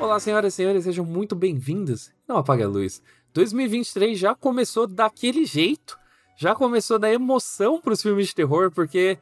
Olá, 0.00 0.18
senhoras 0.18 0.54
e 0.54 0.56
senhores, 0.56 0.84
sejam 0.84 1.04
muito 1.04 1.36
bem-vindos. 1.36 2.10
Não 2.26 2.38
apague 2.38 2.62
a 2.62 2.68
luz. 2.68 3.02
2023 3.34 4.18
já 4.18 4.34
começou 4.34 4.86
daquele 4.86 5.44
jeito, 5.44 5.98
já 6.38 6.54
começou 6.54 6.98
da 6.98 7.12
emoção 7.12 7.78
para 7.78 7.92
os 7.92 8.00
filmes 8.00 8.28
de 8.28 8.34
terror, 8.34 8.70
porque 8.70 9.18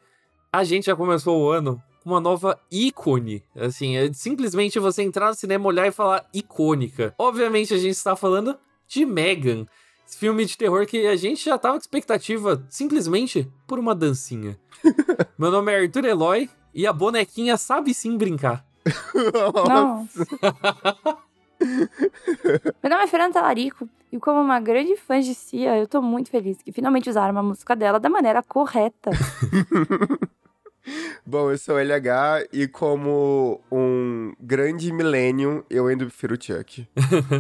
a 0.53 0.63
gente 0.63 0.87
já 0.87 0.95
começou 0.95 1.43
o 1.43 1.51
ano 1.51 1.83
com 2.01 2.11
uma 2.11 2.21
nova 2.21 2.57
ícone. 2.71 3.43
Assim, 3.57 3.97
é 3.97 4.13
simplesmente 4.13 4.79
você 4.79 5.03
entrar 5.03 5.31
no 5.31 5.35
cinema, 5.35 5.67
olhar 5.67 5.89
e 5.89 5.91
falar 5.91 6.25
icônica. 6.33 7.13
Obviamente 7.19 7.75
a 7.75 7.79
gente 7.79 7.97
está 7.97 8.15
falando 8.15 8.57
de 8.87 9.05
Megan. 9.05 9.67
Esse 10.07 10.17
filme 10.17 10.45
de 10.45 10.57
terror 10.57 10.87
que 10.87 11.09
a 11.09 11.17
gente 11.17 11.45
já 11.45 11.59
tava 11.59 11.75
com 11.75 11.81
expectativa 11.81 12.65
simplesmente 12.71 13.51
por 13.67 13.81
uma 13.81 13.97
dancinha. 13.97 14.57
Meu 15.37 15.51
nome 15.51 15.73
é 15.73 15.81
Arthur 15.81 16.05
Eloy 16.05 16.49
e 16.73 16.87
a 16.87 16.93
bonequinha 16.93 17.57
sabe 17.57 17.93
sim 17.93 18.17
brincar. 18.17 18.68
Nossa. 19.55 20.27
Meu 22.83 22.91
nome 22.91 23.03
é 23.03 23.07
Fernanda 23.07 23.35
Talarico 23.35 23.89
e 24.13 24.19
como 24.19 24.41
uma 24.41 24.61
grande 24.61 24.97
fã 24.97 25.21
de 25.21 25.35
Cia, 25.35 25.77
eu 25.77 25.87
tô 25.87 26.01
muito 26.01 26.31
feliz 26.31 26.63
que 26.63 26.73
finalmente 26.73 27.11
usaram 27.11 27.33
uma 27.33 27.43
música 27.43 27.75
dela 27.75 27.99
da 27.99 28.09
maneira 28.09 28.43
correta. 28.43 29.11
Bom, 31.27 31.51
eu 31.51 31.59
sou 31.59 31.75
o 31.75 31.79
LH 31.79 32.49
e 32.53 32.67
como 32.67 33.61
um 33.71 34.33
grande 34.41 34.91
millennium, 34.93 35.63
eu 35.69 35.87
ainda 35.87 36.07
prefiro 36.07 36.35
o 36.35 36.43
Chuck. 36.43 36.89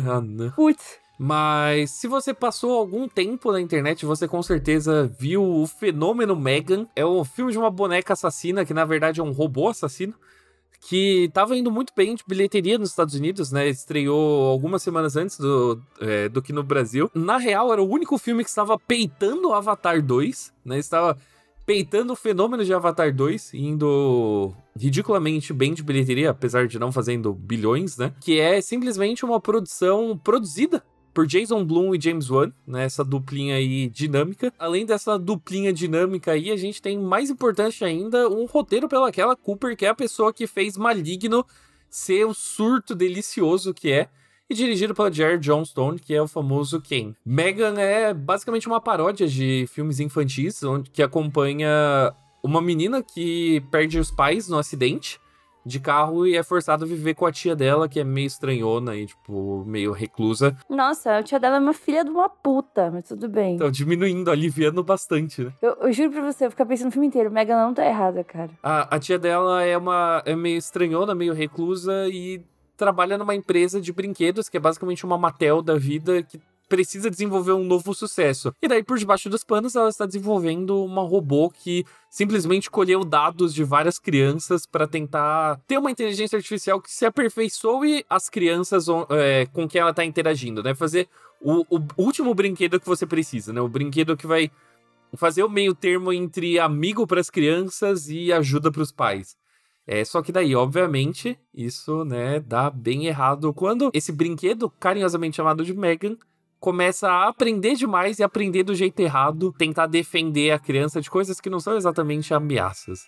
ah, 0.06 0.20
não. 0.20 0.50
Putz. 0.50 0.98
Mas 1.18 1.90
se 1.92 2.06
você 2.06 2.32
passou 2.32 2.78
algum 2.78 3.08
tempo 3.08 3.50
na 3.50 3.60
internet, 3.60 4.06
você 4.06 4.28
com 4.28 4.40
certeza 4.40 5.10
viu 5.18 5.42
o 5.42 5.66
fenômeno 5.66 6.36
Megan. 6.36 6.86
É 6.94 7.04
um 7.04 7.24
filme 7.24 7.50
de 7.50 7.58
uma 7.58 7.70
boneca 7.70 8.12
assassina, 8.12 8.64
que 8.64 8.72
na 8.72 8.84
verdade 8.84 9.20
é 9.20 9.24
um 9.24 9.32
robô 9.32 9.68
assassino, 9.68 10.14
que 10.80 11.30
tava 11.34 11.56
indo 11.56 11.70
muito 11.70 11.92
bem 11.94 12.14
de 12.14 12.24
bilheteria 12.26 12.78
nos 12.78 12.90
Estados 12.90 13.14
Unidos, 13.14 13.52
né? 13.52 13.68
Estreou 13.68 14.46
algumas 14.46 14.82
semanas 14.82 15.16
antes 15.16 15.38
do, 15.38 15.80
é, 16.00 16.28
do 16.28 16.40
que 16.40 16.52
no 16.52 16.62
Brasil. 16.62 17.10
Na 17.14 17.36
real, 17.36 17.72
era 17.72 17.82
o 17.82 17.88
único 17.88 18.16
filme 18.16 18.42
que 18.42 18.50
estava 18.50 18.78
peitando 18.78 19.52
Avatar 19.52 20.02
2, 20.02 20.52
né? 20.64 20.78
Estava 20.78 21.18
peitando 21.66 22.14
o 22.14 22.16
fenômeno 22.16 22.64
de 22.64 22.72
Avatar 22.72 23.14
2, 23.14 23.52
indo 23.52 24.54
ridiculamente 24.74 25.52
bem 25.52 25.74
de 25.74 25.82
bilheteria, 25.82 26.30
apesar 26.30 26.66
de 26.66 26.78
não 26.78 26.90
fazendo 26.90 27.34
bilhões, 27.34 27.98
né? 27.98 28.14
Que 28.22 28.40
é 28.40 28.60
simplesmente 28.62 29.24
uma 29.24 29.38
produção 29.38 30.16
produzida 30.16 30.82
por 31.18 31.26
Jason 31.26 31.64
Blum 31.64 31.92
e 31.92 32.00
James 32.00 32.30
Wan, 32.30 32.52
né, 32.64 32.84
essa 32.84 33.04
duplinha 33.04 33.56
aí 33.56 33.88
dinâmica. 33.88 34.54
Além 34.56 34.86
dessa 34.86 35.18
duplinha 35.18 35.72
dinâmica 35.72 36.30
aí, 36.30 36.48
a 36.48 36.56
gente 36.56 36.80
tem 36.80 36.96
mais 36.96 37.28
importante 37.28 37.84
ainda 37.84 38.28
um 38.28 38.44
roteiro 38.44 38.88
pelaquela 38.88 39.34
Cooper, 39.34 39.76
que 39.76 39.84
é 39.84 39.88
a 39.88 39.94
pessoa 39.96 40.32
que 40.32 40.46
fez 40.46 40.76
Maligno 40.76 41.44
ser 41.90 42.24
o 42.24 42.32
surto 42.32 42.94
delicioso 42.94 43.74
que 43.74 43.90
é. 43.90 44.08
E 44.48 44.54
dirigido 44.54 44.94
pela 44.94 45.12
Jared 45.12 45.44
Johnstone, 45.44 45.98
que 45.98 46.14
é 46.14 46.22
o 46.22 46.28
famoso 46.28 46.80
Ken. 46.80 47.16
Megan 47.26 47.74
é 47.80 48.14
basicamente 48.14 48.68
uma 48.68 48.80
paródia 48.80 49.26
de 49.26 49.66
filmes 49.72 49.98
infantis, 49.98 50.62
onde, 50.62 50.88
que 50.88 51.02
acompanha 51.02 52.14
uma 52.44 52.62
menina 52.62 53.02
que 53.02 53.60
perde 53.72 53.98
os 53.98 54.12
pais 54.12 54.48
no 54.48 54.56
acidente 54.56 55.18
de 55.68 55.78
carro 55.78 56.26
e 56.26 56.36
é 56.36 56.42
forçado 56.42 56.84
a 56.84 56.88
viver 56.88 57.14
com 57.14 57.26
a 57.26 57.32
tia 57.32 57.54
dela, 57.54 57.88
que 57.88 58.00
é 58.00 58.04
meio 58.04 58.26
estranhona 58.26 58.96
e, 58.96 59.06
tipo, 59.06 59.64
meio 59.66 59.92
reclusa. 59.92 60.56
Nossa, 60.68 61.18
a 61.18 61.22
tia 61.22 61.38
dela 61.38 61.56
é 61.56 61.60
uma 61.60 61.72
filha 61.74 62.04
de 62.04 62.10
uma 62.10 62.28
puta, 62.28 62.90
mas 62.90 63.04
tudo 63.04 63.28
bem. 63.28 63.54
Então, 63.54 63.70
diminuindo, 63.70 64.30
aliviando 64.30 64.82
bastante, 64.82 65.44
né? 65.44 65.52
Eu, 65.62 65.76
eu 65.82 65.92
juro 65.92 66.10
pra 66.10 66.22
você, 66.22 66.46
eu 66.46 66.50
ficar 66.50 66.66
pensando 66.66 66.88
o 66.88 66.92
filme 66.92 67.06
inteiro, 67.06 67.30
Megan 67.30 67.56
não 67.56 67.74
tá 67.74 67.86
errada, 67.86 68.24
cara. 68.24 68.50
A, 68.62 68.96
a 68.96 68.98
tia 68.98 69.18
dela 69.18 69.62
é 69.62 69.76
uma. 69.76 70.22
é 70.24 70.34
meio 70.34 70.56
estranhona, 70.56 71.14
meio 71.14 71.34
reclusa 71.34 72.08
e 72.08 72.42
trabalha 72.78 73.18
numa 73.18 73.34
empresa 73.34 73.80
de 73.80 73.92
brinquedos, 73.92 74.48
que 74.48 74.56
é 74.56 74.60
basicamente 74.60 75.04
uma 75.04 75.18
Mattel 75.18 75.60
da 75.60 75.76
vida, 75.76 76.22
que 76.22 76.40
precisa 76.68 77.10
desenvolver 77.10 77.52
um 77.52 77.64
novo 77.64 77.94
sucesso. 77.94 78.52
E 78.62 78.68
daí, 78.68 78.82
por 78.82 78.98
debaixo 78.98 79.30
dos 79.30 79.42
panos, 79.42 79.74
ela 79.74 79.88
está 79.88 80.06
desenvolvendo 80.06 80.84
uma 80.84 81.02
robô 81.02 81.50
que 81.50 81.84
simplesmente 82.10 82.70
colheu 82.70 83.04
dados 83.04 83.54
de 83.54 83.64
várias 83.64 83.98
crianças 83.98 84.66
para 84.66 84.86
tentar 84.86 85.60
ter 85.66 85.78
uma 85.78 85.90
inteligência 85.90 86.36
artificial 86.36 86.80
que 86.80 86.90
se 86.90 87.06
aperfeiçoe 87.06 88.04
as 88.08 88.28
crianças 88.28 88.86
é, 89.10 89.46
com 89.46 89.66
quem 89.66 89.80
ela 89.80 89.90
está 89.90 90.04
interagindo, 90.04 90.62
né? 90.62 90.74
Fazer 90.74 91.08
o, 91.40 91.64
o 91.70 91.80
último 91.96 92.34
brinquedo 92.34 92.80
que 92.80 92.86
você 92.86 93.06
precisa, 93.06 93.52
né? 93.52 93.60
O 93.60 93.68
brinquedo 93.68 94.16
que 94.16 94.26
vai 94.26 94.50
fazer 95.16 95.42
o 95.42 95.48
meio 95.48 95.74
termo 95.74 96.12
entre 96.12 96.58
amigo 96.58 97.06
para 97.06 97.20
as 97.20 97.30
crianças 97.30 98.08
e 98.08 98.32
ajuda 98.32 98.70
para 98.70 98.82
os 98.82 98.92
pais. 98.92 99.36
É, 99.86 100.04
só 100.04 100.20
que 100.20 100.30
daí, 100.30 100.54
obviamente, 100.54 101.38
isso, 101.54 102.04
né, 102.04 102.40
dá 102.40 102.68
bem 102.68 103.06
errado 103.06 103.54
quando 103.54 103.90
esse 103.94 104.12
brinquedo 104.12 104.68
carinhosamente 104.78 105.36
chamado 105.36 105.64
de 105.64 105.72
Megan 105.72 106.14
começa 106.60 107.08
a 107.08 107.28
aprender 107.28 107.74
demais 107.74 108.18
e 108.18 108.22
aprender 108.22 108.62
do 108.64 108.74
jeito 108.74 109.00
errado, 109.00 109.52
tentar 109.52 109.86
defender 109.86 110.50
a 110.50 110.58
criança 110.58 111.00
de 111.00 111.10
coisas 111.10 111.40
que 111.40 111.50
não 111.50 111.60
são 111.60 111.76
exatamente 111.76 112.34
ameaças. 112.34 113.06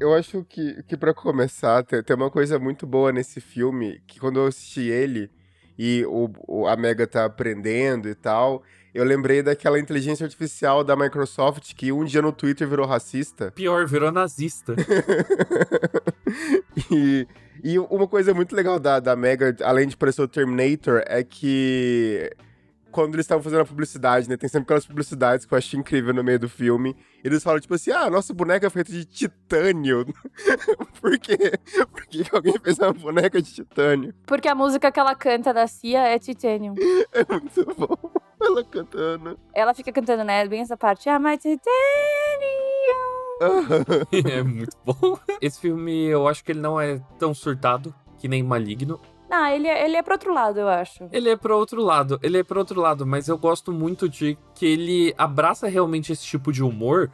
Eu 0.00 0.12
acho 0.12 0.44
que, 0.44 0.82
que 0.82 0.96
para 0.96 1.14
começar, 1.14 1.82
tem, 1.82 2.02
tem 2.02 2.16
uma 2.16 2.30
coisa 2.30 2.58
muito 2.58 2.86
boa 2.86 3.10
nesse 3.10 3.40
filme, 3.40 4.02
que 4.06 4.20
quando 4.20 4.38
eu 4.38 4.46
assisti 4.46 4.82
ele 4.82 5.30
e 5.78 6.04
o, 6.06 6.30
o, 6.46 6.66
a 6.66 6.76
Mega 6.76 7.06
tá 7.06 7.24
aprendendo 7.24 8.08
e 8.08 8.14
tal, 8.14 8.62
eu 8.94 9.04
lembrei 9.04 9.42
daquela 9.42 9.78
inteligência 9.78 10.24
artificial 10.24 10.84
da 10.84 10.94
Microsoft 10.94 11.74
que 11.74 11.90
um 11.90 12.04
dia 12.04 12.22
no 12.22 12.32
Twitter 12.32 12.68
virou 12.68 12.86
racista. 12.86 13.50
Pior, 13.50 13.86
virou 13.86 14.12
nazista. 14.12 14.74
e, 16.92 17.26
e 17.62 17.78
uma 17.78 18.06
coisa 18.06 18.32
muito 18.32 18.54
legal 18.54 18.78
da, 18.78 19.00
da 19.00 19.16
Mega, 19.16 19.56
além 19.64 19.88
de 19.88 19.96
parecer 19.96 20.22
o 20.22 20.28
Terminator, 20.28 21.02
é 21.06 21.24
que 21.24 22.30
quando 22.94 23.16
eles 23.16 23.24
estavam 23.24 23.42
fazendo 23.42 23.62
a 23.62 23.64
publicidade, 23.64 24.28
né? 24.28 24.36
Tem 24.36 24.48
sempre 24.48 24.66
aquelas 24.66 24.86
publicidades 24.86 25.44
que 25.44 25.52
eu 25.52 25.58
acho 25.58 25.76
incrível 25.76 26.14
no 26.14 26.22
meio 26.22 26.38
do 26.38 26.48
filme. 26.48 26.96
Eles 27.24 27.42
falam, 27.42 27.58
tipo 27.58 27.74
assim, 27.74 27.90
ah, 27.90 28.08
nossa 28.08 28.32
boneca 28.32 28.68
é 28.68 28.70
feita 28.70 28.92
de 28.92 29.04
titânio. 29.04 30.06
Por 31.02 31.18
quê? 31.18 31.36
Por 31.90 32.06
que 32.06 32.24
alguém 32.30 32.54
fez 32.62 32.78
uma 32.78 32.92
boneca 32.92 33.42
de 33.42 33.52
titânio? 33.52 34.14
Porque 34.24 34.46
a 34.46 34.54
música 34.54 34.92
que 34.92 35.00
ela 35.00 35.16
canta 35.16 35.52
da 35.52 35.66
Cia 35.66 36.06
é 36.06 36.20
Titanium. 36.20 36.76
É 37.12 37.26
muito 37.28 37.74
bom. 37.76 38.12
Ela 38.44 38.64
cantando. 38.64 39.38
Ela 39.54 39.74
fica 39.74 39.92
cantando, 39.92 40.24
né? 40.24 40.46
Bem 40.46 40.60
essa 40.60 40.76
parte. 40.76 41.08
Ah, 41.08 41.18
my 41.18 41.36
Titanium. 41.36 41.64
é 44.28 44.42
muito 44.42 44.76
bom. 44.84 45.18
Esse 45.40 45.60
filme, 45.60 46.06
eu 46.06 46.28
acho 46.28 46.44
que 46.44 46.52
ele 46.52 46.60
não 46.60 46.80
é 46.80 47.00
tão 47.18 47.34
surtado 47.34 47.94
que 48.18 48.28
nem 48.28 48.42
Maligno. 48.42 49.00
Ah, 49.30 49.52
ele 49.54 49.66
é, 49.66 49.84
ele 49.84 49.96
é 49.96 50.02
pro 50.02 50.14
outro 50.14 50.32
lado, 50.32 50.60
eu 50.60 50.68
acho. 50.68 51.08
Ele 51.10 51.28
é 51.28 51.36
pro 51.36 51.56
outro 51.56 51.82
lado, 51.82 52.20
ele 52.22 52.38
é 52.38 52.44
pro 52.44 52.58
outro 52.58 52.80
lado, 52.80 53.06
mas 53.06 53.26
eu 53.26 53.36
gosto 53.36 53.72
muito 53.72 54.08
de 54.08 54.38
que 54.54 54.64
ele 54.64 55.14
abraça 55.18 55.66
realmente 55.66 56.12
esse 56.12 56.24
tipo 56.24 56.52
de 56.52 56.62
humor 56.62 57.10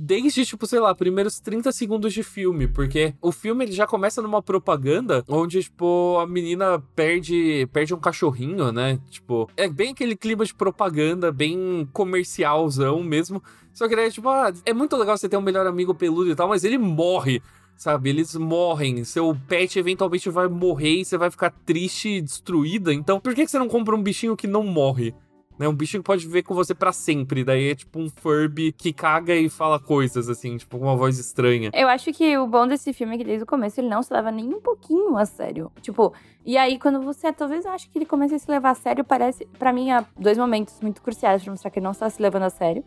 desde, 0.00 0.46
tipo, 0.46 0.66
sei 0.66 0.80
lá, 0.80 0.94
primeiros 0.94 1.38
30 1.40 1.70
segundos 1.72 2.12
de 2.14 2.22
filme, 2.22 2.66
porque 2.66 3.14
o 3.20 3.30
filme 3.30 3.64
ele 3.64 3.72
já 3.72 3.86
começa 3.86 4.22
numa 4.22 4.42
propaganda 4.42 5.22
onde, 5.28 5.62
tipo, 5.62 6.18
a 6.18 6.26
menina 6.26 6.82
perde, 6.96 7.68
perde 7.72 7.94
um 7.94 8.00
cachorrinho, 8.00 8.72
né? 8.72 8.98
Tipo, 9.10 9.50
é 9.56 9.68
bem 9.68 9.92
aquele 9.92 10.16
clima 10.16 10.44
de 10.44 10.54
propaganda, 10.54 11.30
bem 11.30 11.86
comercialzão 11.92 13.02
mesmo. 13.02 13.42
Só 13.74 13.86
que 13.86 13.94
é 13.94 14.10
tipo, 14.10 14.28
ah, 14.28 14.52
é 14.64 14.72
muito 14.72 14.96
legal 14.96 15.16
você 15.16 15.28
ter 15.28 15.36
um 15.36 15.42
melhor 15.42 15.66
amigo 15.66 15.94
peludo 15.94 16.30
e 16.30 16.34
tal, 16.34 16.48
mas 16.48 16.64
ele 16.64 16.78
morre 16.78 17.42
sabe? 17.76 18.10
Eles 18.10 18.34
morrem. 18.34 19.04
Seu 19.04 19.34
pet 19.48 19.78
eventualmente 19.78 20.28
vai 20.28 20.48
morrer 20.48 21.00
e 21.00 21.04
você 21.04 21.16
vai 21.16 21.30
ficar 21.30 21.50
triste 21.50 22.10
e 22.10 22.20
destruída. 22.20 22.92
Então, 22.92 23.18
por 23.18 23.34
que 23.34 23.48
você 23.48 23.58
não 23.58 23.68
compra 23.68 23.96
um 23.96 24.02
bichinho 24.02 24.36
que 24.36 24.46
não 24.46 24.62
morre? 24.62 25.14
Né, 25.60 25.68
um 25.68 25.74
bichinho 25.74 26.02
que 26.02 26.06
pode 26.06 26.26
viver 26.26 26.42
com 26.42 26.54
você 26.54 26.74
para 26.74 26.90
sempre. 26.90 27.44
Daí 27.44 27.72
é 27.72 27.74
tipo 27.74 28.00
um 28.00 28.08
Furby 28.08 28.72
que 28.72 28.94
caga 28.94 29.34
e 29.34 29.50
fala 29.50 29.78
coisas, 29.78 30.26
assim, 30.26 30.56
tipo, 30.56 30.78
com 30.78 30.86
uma 30.86 30.96
voz 30.96 31.18
estranha. 31.18 31.70
Eu 31.74 31.86
acho 31.86 32.10
que 32.14 32.38
o 32.38 32.46
bom 32.46 32.66
desse 32.66 32.94
filme 32.94 33.14
é 33.14 33.18
que 33.18 33.24
desde 33.24 33.44
o 33.44 33.46
começo 33.46 33.78
ele 33.78 33.88
não 33.90 34.02
se 34.02 34.10
leva 34.10 34.30
nem 34.32 34.46
um 34.54 34.58
pouquinho 34.58 35.18
a 35.18 35.26
sério. 35.26 35.70
Tipo, 35.82 36.14
e 36.46 36.56
aí 36.56 36.78
quando 36.78 37.02
você, 37.02 37.30
talvez 37.30 37.66
eu 37.66 37.72
acho 37.72 37.90
que 37.90 37.98
ele 37.98 38.06
comece 38.06 38.36
a 38.36 38.38
se 38.38 38.50
levar 38.50 38.70
a 38.70 38.74
sério, 38.74 39.04
parece, 39.04 39.44
para 39.58 39.70
mim, 39.70 39.90
há 39.90 40.02
dois 40.18 40.38
momentos 40.38 40.80
muito 40.80 41.02
cruciais 41.02 41.42
pra 41.42 41.52
mostrar 41.52 41.70
que 41.70 41.78
ele 41.78 41.84
não 41.84 41.92
está 41.92 42.08
se 42.08 42.22
levando 42.22 42.44
a 42.44 42.50
sério 42.50 42.82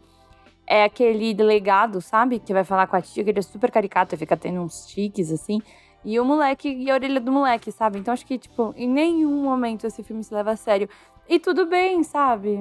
é 0.65 0.85
aquele 0.85 1.33
delegado, 1.33 2.01
sabe? 2.01 2.39
Que 2.39 2.53
vai 2.53 2.63
falar 2.63 2.87
com 2.87 2.95
a 2.95 3.01
tia, 3.01 3.23
que 3.23 3.29
ele 3.29 3.39
é 3.39 3.41
super 3.41 3.69
caricato, 3.69 4.17
fica 4.17 4.35
tendo 4.35 4.61
uns 4.61 4.85
tiques, 4.87 5.31
assim. 5.31 5.61
E 6.05 6.19
o 6.19 6.25
moleque, 6.25 6.69
e 6.69 6.91
a 6.91 6.95
orelha 6.95 7.19
do 7.19 7.31
moleque, 7.31 7.71
sabe? 7.71 7.99
Então 7.99 8.13
acho 8.13 8.25
que, 8.25 8.37
tipo, 8.37 8.73
em 8.75 8.89
nenhum 8.89 9.43
momento 9.43 9.87
esse 9.87 10.03
filme 10.03 10.23
se 10.23 10.33
leva 10.33 10.51
a 10.51 10.55
sério. 10.55 10.89
E 11.27 11.39
tudo 11.39 11.65
bem, 11.65 12.03
sabe? 12.03 12.59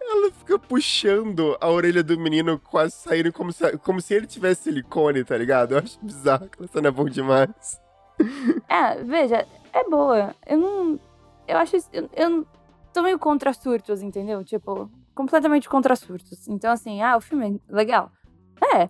Ela 0.00 0.30
fica 0.30 0.58
puxando 0.58 1.56
a 1.60 1.68
orelha 1.68 2.02
do 2.02 2.18
menino, 2.18 2.58
quase 2.58 2.92
saindo 2.92 3.32
como 3.32 3.52
se, 3.52 3.76
como 3.78 4.00
se 4.00 4.14
ele 4.14 4.26
tivesse 4.26 4.64
silicone, 4.64 5.24
tá 5.24 5.36
ligado? 5.36 5.72
Eu 5.72 5.78
acho 5.78 5.98
bizarro, 6.00 6.44
aquela 6.44 6.68
cena 6.68 6.88
é 6.88 6.92
bom 6.92 7.06
demais. 7.06 7.80
É, 8.68 9.02
veja, 9.02 9.46
é 9.72 9.88
boa. 9.88 10.34
Eu 10.46 10.58
não. 10.58 11.00
Eu 11.46 11.58
acho. 11.58 11.76
Eu, 11.92 12.08
eu 12.14 12.46
tô 12.92 13.02
meio 13.02 13.18
contra 13.18 13.52
surtos, 13.52 14.02
entendeu? 14.02 14.44
Tipo, 14.44 14.90
completamente 15.14 15.68
contra 15.68 15.96
surtos. 15.96 16.48
Então, 16.48 16.70
assim, 16.70 17.02
ah, 17.02 17.16
o 17.16 17.20
filme 17.20 17.60
é 17.68 17.74
legal. 17.74 18.10
É. 18.74 18.88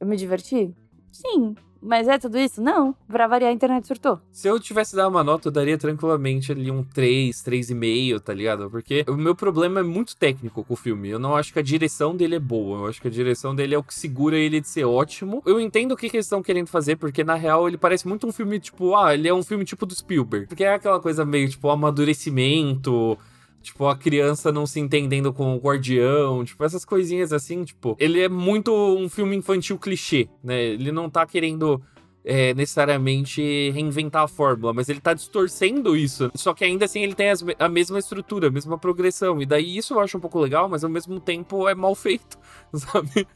Eu 0.00 0.06
me 0.06 0.16
diverti? 0.16 0.74
Sim. 1.10 1.54
Mas 1.82 2.06
é 2.06 2.16
tudo 2.16 2.38
isso? 2.38 2.62
Não. 2.62 2.94
Pra 3.08 3.26
variar, 3.26 3.50
a 3.50 3.54
internet 3.54 3.86
surtou. 3.86 4.20
Se 4.30 4.46
eu 4.46 4.60
tivesse 4.60 4.94
dado 4.94 5.10
uma 5.10 5.24
nota, 5.24 5.48
eu 5.48 5.52
daria 5.52 5.76
tranquilamente 5.76 6.52
ali 6.52 6.70
um 6.70 6.84
3, 6.84 7.36
3,5, 7.42 8.20
tá 8.20 8.32
ligado? 8.32 8.70
Porque 8.70 9.04
o 9.08 9.14
meu 9.14 9.34
problema 9.34 9.80
é 9.80 9.82
muito 9.82 10.16
técnico 10.16 10.62
com 10.64 10.74
o 10.74 10.76
filme. 10.76 11.08
Eu 11.08 11.18
não 11.18 11.34
acho 11.34 11.52
que 11.52 11.58
a 11.58 11.62
direção 11.62 12.16
dele 12.16 12.36
é 12.36 12.40
boa. 12.40 12.78
Eu 12.78 12.86
acho 12.86 13.02
que 13.02 13.08
a 13.08 13.10
direção 13.10 13.54
dele 13.54 13.74
é 13.74 13.78
o 13.78 13.82
que 13.82 13.94
segura 13.94 14.38
ele 14.38 14.60
de 14.60 14.68
ser 14.68 14.84
ótimo. 14.84 15.42
Eu 15.44 15.60
entendo 15.60 15.92
o 15.92 15.96
que, 15.96 16.08
que 16.08 16.16
eles 16.16 16.26
estão 16.26 16.42
querendo 16.42 16.68
fazer, 16.68 16.96
porque 16.96 17.24
na 17.24 17.34
real 17.34 17.66
ele 17.66 17.76
parece 17.76 18.06
muito 18.06 18.26
um 18.26 18.32
filme 18.32 18.60
tipo, 18.60 18.94
ah, 18.94 19.12
ele 19.12 19.26
é 19.26 19.34
um 19.34 19.42
filme 19.42 19.64
tipo 19.64 19.84
do 19.84 19.94
Spielberg. 19.94 20.46
Porque 20.46 20.64
é 20.64 20.74
aquela 20.74 21.00
coisa 21.00 21.24
meio 21.24 21.48
tipo 21.48 21.68
amadurecimento. 21.68 23.18
Tipo, 23.62 23.86
a 23.86 23.96
criança 23.96 24.50
não 24.50 24.66
se 24.66 24.80
entendendo 24.80 25.32
com 25.32 25.54
o 25.54 25.58
guardião, 25.58 26.44
tipo, 26.44 26.64
essas 26.64 26.84
coisinhas 26.84 27.32
assim, 27.32 27.64
tipo. 27.64 27.96
Ele 27.98 28.20
é 28.20 28.28
muito 28.28 28.72
um 28.72 29.08
filme 29.08 29.36
infantil 29.36 29.78
clichê, 29.78 30.28
né? 30.42 30.62
Ele 30.62 30.90
não 30.90 31.08
tá 31.08 31.24
querendo 31.24 31.80
é, 32.24 32.54
necessariamente 32.54 33.70
reinventar 33.70 34.22
a 34.22 34.28
fórmula, 34.28 34.72
mas 34.72 34.88
ele 34.88 35.00
tá 35.00 35.14
distorcendo 35.14 35.96
isso. 35.96 36.30
Só 36.34 36.54
que 36.54 36.64
ainda 36.64 36.84
assim 36.84 37.02
ele 37.02 37.14
tem 37.14 37.30
as, 37.30 37.44
a 37.58 37.68
mesma 37.68 37.98
estrutura, 37.98 38.48
a 38.48 38.50
mesma 38.50 38.78
progressão. 38.78 39.40
E 39.40 39.46
daí 39.46 39.76
isso 39.76 39.94
eu 39.94 40.00
acho 40.00 40.16
um 40.16 40.20
pouco 40.20 40.38
legal, 40.38 40.68
mas 40.68 40.84
ao 40.84 40.90
mesmo 40.90 41.18
tempo 41.20 41.68
é 41.68 41.74
mal 41.74 41.94
feito, 41.94 42.38
sabe? 42.72 43.26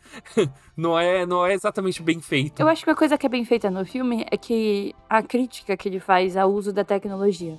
não, 0.77 0.99
é, 0.99 1.27
não 1.27 1.45
é 1.45 1.55
exatamente 1.55 2.03
bem 2.03 2.21
feito. 2.21 2.61
Eu 2.61 2.69
acho 2.69 2.85
que 2.85 2.91
uma 2.91 2.97
coisa 2.97 3.19
que 3.19 3.27
é 3.27 3.29
bem 3.29 3.45
feita 3.45 3.71
no 3.71 3.85
filme 3.85 4.25
é 4.31 4.37
que 4.37 4.95
a 5.09 5.23
crítica 5.23 5.77
que 5.77 5.89
ele 5.89 6.01
faz 6.01 6.37
ao 6.37 6.53
uso 6.53 6.73
da 6.73 6.85
tecnologia. 6.85 7.59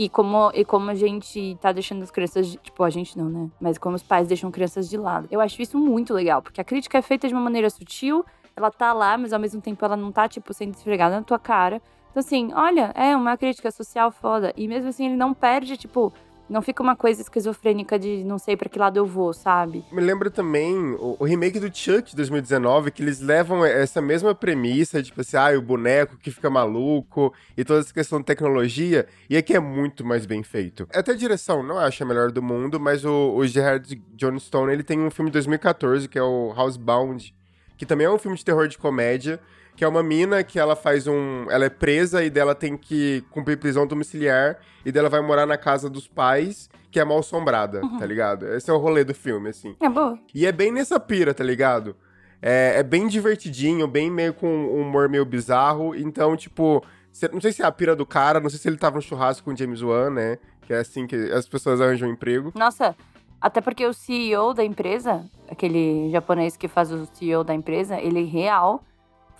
E 0.00 0.08
como, 0.08 0.50
e 0.54 0.64
como 0.64 0.88
a 0.88 0.94
gente 0.94 1.58
tá 1.60 1.72
deixando 1.72 2.02
as 2.02 2.10
crianças. 2.10 2.56
Tipo, 2.62 2.84
a 2.84 2.88
gente 2.88 3.18
não, 3.18 3.28
né? 3.28 3.50
Mas 3.60 3.76
como 3.76 3.96
os 3.96 4.02
pais 4.02 4.26
deixam 4.26 4.50
crianças 4.50 4.88
de 4.88 4.96
lado. 4.96 5.28
Eu 5.30 5.42
acho 5.42 5.60
isso 5.60 5.78
muito 5.78 6.14
legal, 6.14 6.40
porque 6.40 6.58
a 6.58 6.64
crítica 6.64 6.96
é 6.96 7.02
feita 7.02 7.28
de 7.28 7.34
uma 7.34 7.42
maneira 7.42 7.68
sutil, 7.68 8.24
ela 8.56 8.70
tá 8.70 8.94
lá, 8.94 9.18
mas 9.18 9.34
ao 9.34 9.38
mesmo 9.38 9.60
tempo 9.60 9.84
ela 9.84 9.98
não 9.98 10.10
tá, 10.10 10.26
tipo, 10.26 10.54
sendo 10.54 10.72
esfregada 10.72 11.16
na 11.16 11.22
tua 11.22 11.38
cara. 11.38 11.82
Então, 12.10 12.20
assim, 12.20 12.50
olha, 12.54 12.92
é 12.94 13.14
uma 13.14 13.36
crítica 13.36 13.70
social 13.70 14.10
foda. 14.10 14.54
E 14.56 14.66
mesmo 14.66 14.88
assim, 14.88 15.04
ele 15.04 15.16
não 15.16 15.34
perde, 15.34 15.76
tipo, 15.76 16.10
não 16.50 16.60
fica 16.60 16.82
uma 16.82 16.96
coisa 16.96 17.22
esquizofrênica 17.22 17.96
de 17.96 18.24
não 18.24 18.36
sei 18.36 18.56
para 18.56 18.68
que 18.68 18.78
lado 18.78 18.96
eu 18.96 19.06
vou, 19.06 19.32
sabe? 19.32 19.84
Me 19.92 20.00
lembra 20.00 20.28
também 20.28 20.76
o, 20.94 21.16
o, 21.20 21.24
remake 21.24 21.60
do 21.60 21.74
Chuck 21.74 22.10
de 22.10 22.16
2019, 22.16 22.90
que 22.90 23.02
eles 23.02 23.20
levam 23.20 23.64
essa 23.64 24.02
mesma 24.02 24.34
premissa, 24.34 25.00
tipo 25.00 25.20
assim, 25.20 25.36
ah, 25.36 25.56
o 25.56 25.62
boneco 25.62 26.18
que 26.18 26.30
fica 26.32 26.50
maluco 26.50 27.32
e 27.56 27.64
toda 27.64 27.80
essa 27.80 27.94
questão 27.94 28.18
de 28.18 28.24
tecnologia, 28.24 29.06
e 29.28 29.36
aqui 29.36 29.54
é 29.54 29.60
muito 29.60 30.04
mais 30.04 30.26
bem 30.26 30.42
feito. 30.42 30.88
Até 30.92 31.12
a 31.12 31.16
direção, 31.16 31.62
não 31.62 31.78
acho 31.78 32.02
a 32.02 32.06
melhor 32.06 32.32
do 32.32 32.42
mundo, 32.42 32.80
mas 32.80 33.04
o, 33.04 33.36
o 33.36 33.46
Gerard 33.46 34.02
Johnstone, 34.14 34.72
ele 34.72 34.82
tem 34.82 34.98
um 34.98 35.10
filme 35.10 35.30
de 35.30 35.34
2014, 35.34 36.08
que 36.08 36.18
é 36.18 36.22
o 36.22 36.52
Housebound, 36.56 37.32
que 37.78 37.86
também 37.86 38.08
é 38.08 38.10
um 38.10 38.18
filme 38.18 38.36
de 38.36 38.44
terror 38.44 38.66
de 38.66 38.76
comédia, 38.76 39.38
que 39.80 39.84
é 39.84 39.88
uma 39.88 40.02
mina 40.02 40.44
que 40.44 40.58
ela 40.58 40.76
faz 40.76 41.06
um. 41.06 41.50
Ela 41.50 41.64
é 41.64 41.70
presa 41.70 42.22
e 42.22 42.28
dela 42.28 42.54
tem 42.54 42.76
que 42.76 43.24
cumprir 43.30 43.56
prisão 43.56 43.86
domiciliar. 43.86 44.58
E 44.84 44.92
dela 44.92 45.08
vai 45.08 45.22
morar 45.22 45.46
na 45.46 45.56
casa 45.56 45.88
dos 45.88 46.06
pais, 46.06 46.68
que 46.90 47.00
é 47.00 47.04
mal 47.04 47.20
assombrada, 47.20 47.80
uhum. 47.82 47.98
tá 47.98 48.04
ligado? 48.04 48.46
Esse 48.48 48.70
é 48.70 48.74
o 48.74 48.76
rolê 48.76 49.04
do 49.04 49.14
filme, 49.14 49.48
assim. 49.48 49.74
É 49.80 49.88
boa. 49.88 50.18
E 50.34 50.44
é 50.44 50.52
bem 50.52 50.70
nessa 50.70 51.00
pira, 51.00 51.32
tá 51.32 51.42
ligado? 51.42 51.96
É, 52.42 52.74
é 52.76 52.82
bem 52.82 53.08
divertidinho, 53.08 53.88
bem 53.88 54.10
meio 54.10 54.34
com 54.34 54.46
um 54.46 54.82
humor 54.82 55.08
meio 55.08 55.24
bizarro. 55.24 55.94
Então, 55.94 56.36
tipo. 56.36 56.84
Não 57.32 57.40
sei 57.40 57.50
se 57.50 57.62
é 57.62 57.64
a 57.64 57.72
pira 57.72 57.96
do 57.96 58.04
cara, 58.04 58.38
não 58.38 58.50
sei 58.50 58.58
se 58.58 58.68
ele 58.68 58.76
tava 58.76 58.96
no 58.96 59.02
churrasco 59.02 59.46
com 59.46 59.54
o 59.54 59.56
James 59.56 59.80
Wan, 59.80 60.10
né? 60.10 60.36
Que 60.60 60.74
é 60.74 60.80
assim 60.80 61.06
que 61.06 61.16
as 61.32 61.48
pessoas 61.48 61.80
arranjam 61.80 62.06
um 62.06 62.12
emprego. 62.12 62.52
Nossa, 62.54 62.94
até 63.40 63.62
porque 63.62 63.86
o 63.86 63.94
CEO 63.94 64.52
da 64.52 64.62
empresa, 64.62 65.24
aquele 65.50 66.10
japonês 66.10 66.54
que 66.54 66.68
faz 66.68 66.92
o 66.92 67.08
CEO 67.14 67.42
da 67.42 67.54
empresa, 67.54 67.98
ele 67.98 68.24
real 68.24 68.84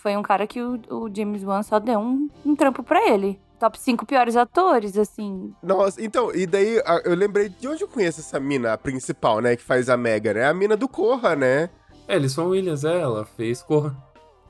foi 0.00 0.17
um 0.17 0.23
cara 0.23 0.47
que 0.47 0.62
o, 0.62 0.81
o 0.88 1.14
James 1.14 1.44
Wan 1.44 1.62
só 1.62 1.79
deu 1.79 1.99
um, 1.99 2.29
um 2.44 2.56
trampo 2.56 2.82
para 2.82 3.11
ele. 3.11 3.38
Top 3.58 3.79
5 3.79 4.06
piores 4.06 4.37
atores, 4.37 4.97
assim. 4.97 5.52
Nossa, 5.62 6.02
então, 6.02 6.35
e 6.35 6.47
daí 6.47 6.81
eu 7.05 7.14
lembrei 7.14 7.50
de 7.50 7.69
onde 7.69 7.82
eu 7.82 7.88
conheço 7.88 8.20
essa 8.20 8.41
mina, 8.41 8.73
a 8.73 8.79
principal, 8.79 9.41
né, 9.41 9.55
que 9.55 9.62
faz 9.62 9.91
a 9.91 9.97
Mega, 9.99 10.32
né? 10.32 10.47
A 10.47 10.55
mina 10.55 10.75
do 10.79 10.88
Corra, 10.88 11.37
né? 11.37 11.69
É, 12.08 12.14
Alison 12.14 12.49
Williams, 12.49 12.85
é, 12.85 12.99
ela 12.99 13.26
fez 13.26 13.62
Corra. 13.62 13.94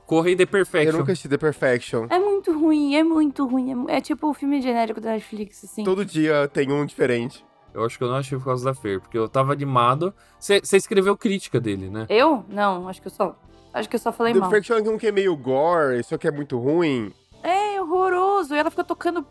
Corra 0.05 0.29
e 0.29 0.35
The 0.37 0.45
Perfection. 0.45 0.93
Eu 0.93 0.99
nunca 0.99 1.11
assisti 1.11 1.27
The 1.27 1.37
Perfection. 1.37 2.07
É 2.09 2.17
muito 2.17 2.57
ruim, 2.57 2.95
é 2.95 3.03
muito 3.03 3.45
ruim. 3.45 3.85
É, 3.89 3.97
é 3.97 4.01
tipo 4.01 4.29
o 4.29 4.33
filme 4.33 4.61
genérico 4.61 5.01
da 5.01 5.11
Netflix, 5.11 5.65
assim. 5.65 5.83
Todo 5.83 6.05
dia 6.05 6.47
tem 6.47 6.71
um 6.71 6.85
diferente. 6.85 7.45
Eu 7.73 7.85
acho 7.85 7.97
que 7.97 8.03
eu 8.03 8.09
não 8.09 8.15
achei 8.15 8.37
por 8.37 8.45
causa 8.45 8.63
da 8.63 8.73
Fer, 8.73 9.01
porque 9.01 9.17
eu 9.17 9.27
tava 9.27 9.51
animado. 9.51 10.13
Você 10.39 10.77
escreveu 10.77 11.17
crítica 11.17 11.59
dele, 11.59 11.89
né? 11.89 12.05
Eu? 12.09 12.45
Não, 12.49 12.87
acho 12.87 13.01
que 13.01 13.07
eu 13.07 13.11
só 13.11 13.35
Acho 13.73 13.89
que 13.89 13.95
eu 13.95 13.99
só 13.99 14.11
falei 14.11 14.33
The 14.33 14.39
mal. 14.39 14.49
Perfection 14.49 14.77
é 14.77 14.89
um 14.89 14.97
que 14.97 15.07
é 15.07 15.11
meio 15.11 15.35
gore, 15.35 15.99
isso 15.99 16.13
aqui 16.13 16.27
é 16.27 16.31
muito 16.31 16.57
ruim. 16.57 17.13
É, 17.41 17.81
horroroso. 17.81 18.53
E 18.53 18.57
ela 18.57 18.69
fica 18.69 18.83
tocando, 18.83 19.25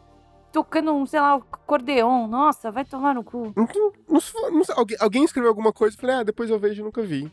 tocando, 0.52 1.06
sei 1.06 1.20
lá, 1.20 1.34
acordeon. 1.34 2.26
Nossa, 2.26 2.70
vai 2.70 2.84
tomar 2.84 3.14
no 3.14 3.22
cu. 3.22 3.52
Não, 3.54 3.69
não, 4.08 4.50
não, 4.50 4.62
alguém, 4.76 4.96
alguém 5.00 5.25
escreveu 5.25 5.50
alguma 5.50 5.72
coisa 5.72 5.96
e 5.96 6.00
falei, 6.00 6.16
ah, 6.16 6.22
depois 6.22 6.50
eu 6.50 6.58
vejo 6.58 6.81
e 6.81 6.84
nunca 6.84 7.02
vi. 7.02 7.31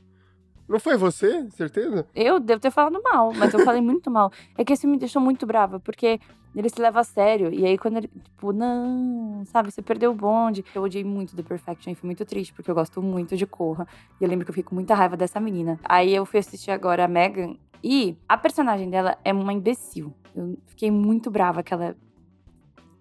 Não 0.68 0.80
foi 0.80 0.98
você, 0.98 1.50
certeza? 1.52 2.06
Eu 2.14 2.40
devo 2.40 2.60
ter 2.60 2.72
falado 2.72 3.02
mal, 3.02 3.32
mas 3.34 3.54
eu 3.54 3.62
falei 3.64 3.82
muito 3.82 4.12
mal. 4.12 4.32
É 4.58 4.66
que 4.66 4.74
isso 4.74 4.88
me 4.88 4.98
deixou 4.98 5.22
muito 5.22 5.46
brava, 5.46 5.80
porque 5.80 6.20
ele 6.54 6.70
se 6.70 6.82
leva 6.82 7.00
a 7.00 7.04
sério. 7.04 7.54
E 7.54 7.66
aí, 7.66 7.78
quando 7.78 7.98
ele, 7.98 8.08
tipo, 8.08 8.52
não, 8.52 9.44
sabe, 9.46 9.72
você 9.72 9.82
perdeu 9.82 10.12
o 10.12 10.16
bonde. 10.16 10.66
Eu 10.76 10.82
odiei 10.82 11.04
muito 11.04 11.36
The 11.36 11.44
Perfection 11.44 11.92
e 11.92 11.96
fui 11.96 12.08
muito 12.08 12.26
triste, 12.26 12.54
porque 12.54 12.70
eu 12.70 12.76
gosto 12.76 13.02
muito 13.02 13.38
de 13.38 13.46
Corra. 13.46 13.88
E 14.20 14.24
eu 14.24 14.30
lembro 14.30 14.44
que 14.44 14.50
eu 14.50 14.56
fico 14.56 14.70
com 14.70 14.76
muita 14.76 14.96
raiva 14.96 15.16
dessa 15.16 15.40
menina. 15.40 15.80
Aí 15.84 16.14
eu 16.14 16.26
fui 16.26 16.40
assistir 16.40 16.72
agora 16.72 17.06
a 17.06 17.08
Megan 17.08 17.56
e 17.84 18.18
a 18.28 18.38
personagem 18.38 18.90
dela 18.90 19.18
é 19.24 19.32
uma 19.32 19.54
imbecil. 19.54 20.14
Eu 20.36 20.58
fiquei 20.66 20.92
muito 20.92 21.30
brava 21.30 21.64
que 21.64 21.74
ela. 21.74 21.96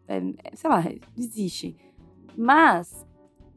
É, 0.07 0.21
sei 0.55 0.71
lá, 0.71 0.85
existe. 1.17 1.77
Mas. 2.37 3.07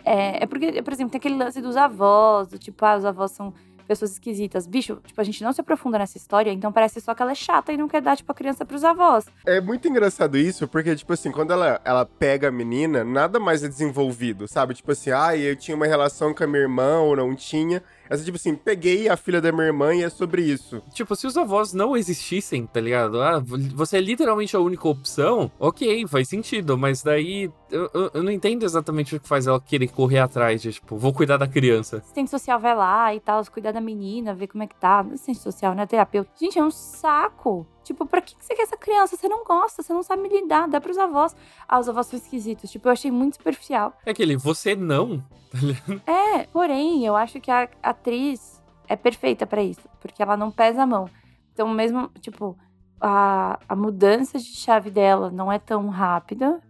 É, 0.03 0.43
é 0.43 0.47
porque, 0.47 0.81
por 0.81 0.93
exemplo, 0.93 1.11
tem 1.11 1.19
aquele 1.19 1.35
lance 1.35 1.61
dos 1.61 1.75
avós, 1.75 2.47
do 2.47 2.57
tipo, 2.57 2.83
ah, 2.85 2.95
os 2.95 3.03
avós 3.03 3.31
são 3.31 3.53
pessoas 3.89 4.11
esquisitas. 4.11 4.67
Bicho, 4.67 5.01
tipo, 5.03 5.19
a 5.19 5.23
gente 5.23 5.43
não 5.43 5.51
se 5.51 5.59
aprofunda 5.59 5.97
nessa 5.97 6.15
história, 6.15 6.51
então 6.51 6.71
parece 6.71 7.01
só 7.01 7.15
que 7.15 7.23
ela 7.23 7.31
é 7.31 7.35
chata 7.35 7.73
e 7.73 7.77
não 7.77 7.87
quer 7.87 8.03
dar, 8.03 8.15
tipo, 8.15 8.31
a 8.31 8.35
criança 8.35 8.63
pros 8.63 8.83
avós. 8.83 9.25
É 9.47 9.59
muito 9.59 9.87
engraçado 9.87 10.37
isso, 10.37 10.67
porque, 10.67 10.95
tipo 10.95 11.11
assim, 11.11 11.31
quando 11.31 11.51
ela, 11.51 11.81
ela 11.83 12.05
pega 12.05 12.49
a 12.49 12.51
menina, 12.51 13.03
nada 13.03 13.39
mais 13.39 13.63
é 13.63 13.67
desenvolvido, 13.67 14.47
sabe? 14.47 14.75
Tipo 14.75 14.91
assim, 14.91 15.09
ah, 15.09 15.35
eu 15.35 15.55
tinha 15.55 15.75
uma 15.75 15.87
relação 15.87 16.35
com 16.35 16.43
a 16.43 16.47
minha 16.47 16.61
irmã 16.61 16.99
ou 16.99 17.15
não 17.15 17.35
tinha. 17.35 17.81
Essa, 18.09 18.23
tipo 18.23 18.37
assim, 18.37 18.55
peguei 18.55 19.07
a 19.07 19.15
filha 19.15 19.39
da 19.39 19.51
minha 19.51 19.67
irmã 19.67 19.93
e 19.93 20.03
é 20.03 20.09
sobre 20.09 20.41
isso. 20.41 20.81
Tipo, 20.93 21.15
se 21.15 21.27
os 21.27 21.37
avós 21.37 21.73
não 21.73 21.95
existissem, 21.95 22.65
tá 22.65 22.81
ligado? 22.81 23.21
Ah, 23.21 23.39
você 23.75 23.97
é 23.97 24.01
literalmente 24.01 24.55
a 24.55 24.59
única 24.59 24.87
opção, 24.87 25.51
ok, 25.59 26.07
faz 26.07 26.27
sentido, 26.27 26.77
mas 26.77 27.03
daí 27.03 27.51
eu, 27.69 27.89
eu, 27.93 28.11
eu, 28.15 28.23
não 28.23 28.31
entendo 28.31 28.63
exatamente 28.63 29.15
o 29.15 29.19
que 29.19 29.27
faz 29.27 29.45
ela 29.45 29.61
querer 29.61 29.89
correr 29.89 30.19
atrás 30.19 30.61
de, 30.61 30.73
tipo, 30.73 30.97
vou 30.97 31.13
cuidar 31.13 31.37
da 31.37 31.47
criança. 31.47 31.97
Assistente 31.97 32.31
social 32.31 32.59
vai 32.59 32.75
lá 32.75 33.13
e 33.13 33.19
tal, 33.19 33.43
cuidar 33.45 33.71
da 33.71 33.81
menina, 33.81 34.33
ver 34.33 34.47
como 34.47 34.63
é 34.63 34.67
que 34.67 34.75
tá. 34.75 35.01
Assistente 35.01 35.39
social, 35.39 35.75
né? 35.75 35.85
Terapeuta. 35.85 36.29
Gente, 36.39 36.57
é 36.57 36.63
um 36.63 36.71
saco. 36.71 37.67
Tipo, 37.89 38.05
pra 38.05 38.21
que 38.21 38.35
você 38.39 38.53
quer 38.53 38.61
essa 38.61 38.77
criança? 38.77 39.17
Você 39.17 39.27
não 39.27 39.43
gosta, 39.43 39.81
você 39.81 39.91
não 39.91 40.03
sabe 40.03 40.29
lidar, 40.29 40.67
dá 40.67 40.79
pros 40.79 40.95
avós. 40.95 41.35
Ah, 41.67 41.79
os 41.79 41.89
avós 41.89 42.05
são 42.05 42.19
esquisitos. 42.19 42.69
Tipo, 42.69 42.87
eu 42.87 42.91
achei 42.91 43.09
muito 43.09 43.37
superficial. 43.37 43.97
É 44.05 44.11
aquele, 44.11 44.37
você 44.37 44.75
não, 44.75 45.17
tá 45.51 45.57
ligado? 45.59 46.01
É, 46.05 46.43
porém, 46.53 47.03
eu 47.03 47.15
acho 47.15 47.41
que 47.41 47.49
a 47.49 47.67
atriz 47.81 48.63
é 48.87 48.95
perfeita 48.95 49.47
para 49.47 49.63
isso, 49.63 49.89
porque 49.99 50.21
ela 50.21 50.37
não 50.37 50.51
pesa 50.51 50.83
a 50.83 50.85
mão. 50.85 51.09
Então, 51.51 51.67
mesmo, 51.67 52.11
tipo, 52.21 52.55
a, 53.01 53.59
a 53.67 53.75
mudança 53.75 54.37
de 54.37 54.45
chave 54.45 54.91
dela 54.91 55.31
não 55.31 55.51
é 55.51 55.57
tão 55.57 55.89
rápida, 55.89 56.61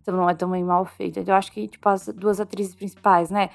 então 0.00 0.16
não 0.16 0.30
é 0.30 0.34
tão 0.34 0.48
mal 0.64 0.86
feita. 0.86 1.20
Eu 1.20 1.34
acho 1.34 1.52
que, 1.52 1.68
tipo, 1.68 1.86
as 1.86 2.08
duas 2.08 2.40
atrizes 2.40 2.74
principais, 2.74 3.28
né? 3.28 3.50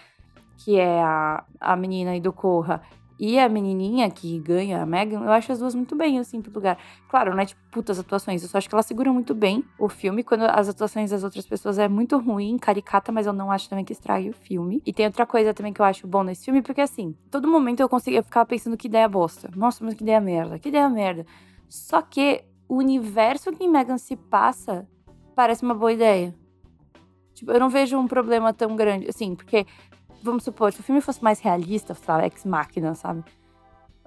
Que 0.55 0.77
é 0.77 1.01
a, 1.01 1.43
a 1.59 1.75
menina 1.75 2.11
aí 2.11 2.21
do 2.21 2.31
Corra 2.31 2.79
e 3.23 3.37
a 3.37 3.47
menininha 3.47 4.09
que 4.09 4.39
ganha, 4.39 4.81
a 4.81 4.85
Megan, 4.85 5.19
eu 5.23 5.31
acho 5.31 5.51
as 5.51 5.59
duas 5.59 5.75
muito 5.75 5.95
bem, 5.95 6.17
assim, 6.17 6.41
pro 6.41 6.51
lugar. 6.51 6.75
Claro, 7.07 7.35
não 7.35 7.39
é 7.39 7.45
tipo 7.45 7.61
putas 7.69 7.99
atuações, 7.99 8.41
eu 8.41 8.49
só 8.49 8.57
acho 8.57 8.67
que 8.67 8.73
elas 8.73 8.87
seguram 8.87 9.13
muito 9.13 9.35
bem 9.35 9.63
o 9.77 9.87
filme, 9.87 10.23
quando 10.23 10.41
as 10.41 10.67
atuações 10.67 11.11
das 11.11 11.23
outras 11.23 11.45
pessoas 11.45 11.77
é 11.77 11.87
muito 11.87 12.17
ruim, 12.17 12.57
caricata, 12.57 13.11
mas 13.11 13.27
eu 13.27 13.33
não 13.33 13.51
acho 13.51 13.69
também 13.69 13.85
que 13.85 13.93
estrague 13.93 14.31
o 14.31 14.33
filme. 14.33 14.81
E 14.83 14.91
tem 14.91 15.05
outra 15.05 15.27
coisa 15.27 15.53
também 15.53 15.71
que 15.71 15.79
eu 15.79 15.85
acho 15.85 16.07
bom 16.07 16.23
nesse 16.23 16.45
filme, 16.45 16.63
porque 16.63 16.81
assim, 16.81 17.15
todo 17.29 17.47
momento 17.47 17.81
eu 17.81 17.87
conseguia 17.87 18.23
ficar 18.23 18.43
pensando 18.43 18.75
que 18.75 18.87
ideia 18.87 19.07
bosta. 19.07 19.51
Nossa, 19.55 19.85
mas 19.85 19.93
que 19.93 20.01
ideia 20.01 20.19
merda, 20.19 20.57
que 20.57 20.69
ideia 20.69 20.89
merda. 20.89 21.23
Só 21.69 22.01
que 22.01 22.43
o 22.67 22.77
universo 22.77 23.51
que 23.51 23.67
Megan 23.67 23.99
se 23.99 24.15
passa 24.15 24.87
parece 25.35 25.61
uma 25.61 25.75
boa 25.75 25.93
ideia. 25.93 26.33
Tipo, 27.35 27.51
eu 27.51 27.59
não 27.59 27.69
vejo 27.69 27.99
um 27.99 28.07
problema 28.07 28.51
tão 28.51 28.75
grande, 28.75 29.07
assim, 29.07 29.35
porque 29.35 29.67
vamos 30.23 30.43
supor, 30.43 30.71
se 30.71 30.79
o 30.79 30.83
filme 30.83 31.01
fosse 31.01 31.23
mais 31.23 31.39
realista, 31.39 31.93
sabe, 31.93 32.25
ex-máquina, 32.25 32.95
sabe? 32.95 33.23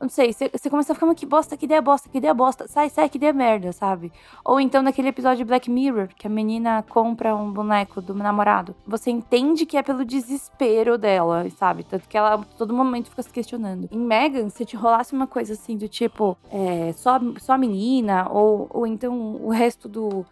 não 0.01 0.09
sei, 0.09 0.33
você 0.33 0.69
começa 0.69 0.93
a 0.93 0.95
ficar, 0.95 1.07
mas 1.07 1.19
que 1.19 1.25
bosta, 1.25 1.57
que 1.57 1.65
ideia 1.65 1.81
bosta, 1.81 2.09
que 2.09 2.19
ideia 2.19 2.35
bosta. 2.35 2.69
Sai, 2.69 2.91
sai, 2.91 3.09
que 3.09 3.17
ideia 3.17 3.33
merda, 3.33 3.73
sabe? 3.73 4.13
Ou 4.45 4.61
então 4.61 4.83
naquele 4.83 5.09
episódio 5.09 5.39
de 5.39 5.45
Black 5.45 5.71
Mirror, 5.71 6.09
que 6.09 6.27
a 6.27 6.31
menina 6.31 6.85
compra 6.89 7.35
um 7.35 7.51
boneco 7.51 8.03
do 8.03 8.13
namorado. 8.13 8.75
Você 8.87 9.11
entende 9.11 9.65
que 9.65 9.77
é 9.77 9.83
pelo 9.83 10.05
desespero 10.05 10.99
dela, 10.99 11.49
sabe? 11.51 11.85
Tanto 11.85 12.09
que 12.09 12.19
ela 12.19 12.45
todo 12.59 12.75
momento 12.75 13.09
fica 13.09 13.23
se 13.23 13.31
questionando. 13.31 13.89
Em 13.91 13.99
Megan, 13.99 14.51
se 14.51 14.65
te 14.65 14.77
rolasse 14.77 15.15
uma 15.15 15.27
coisa 15.27 15.55
assim 15.55 15.77
do 15.77 15.89
tipo, 15.89 16.37
é, 16.51 16.93
só, 16.93 17.19
só 17.39 17.55
a 17.55 17.59
menina, 17.59 18.29
ou, 18.31 18.67
ou 18.71 18.87
então 18.87 19.37
o 19.37 19.51
resto 19.51 19.89
do, 19.89 20.27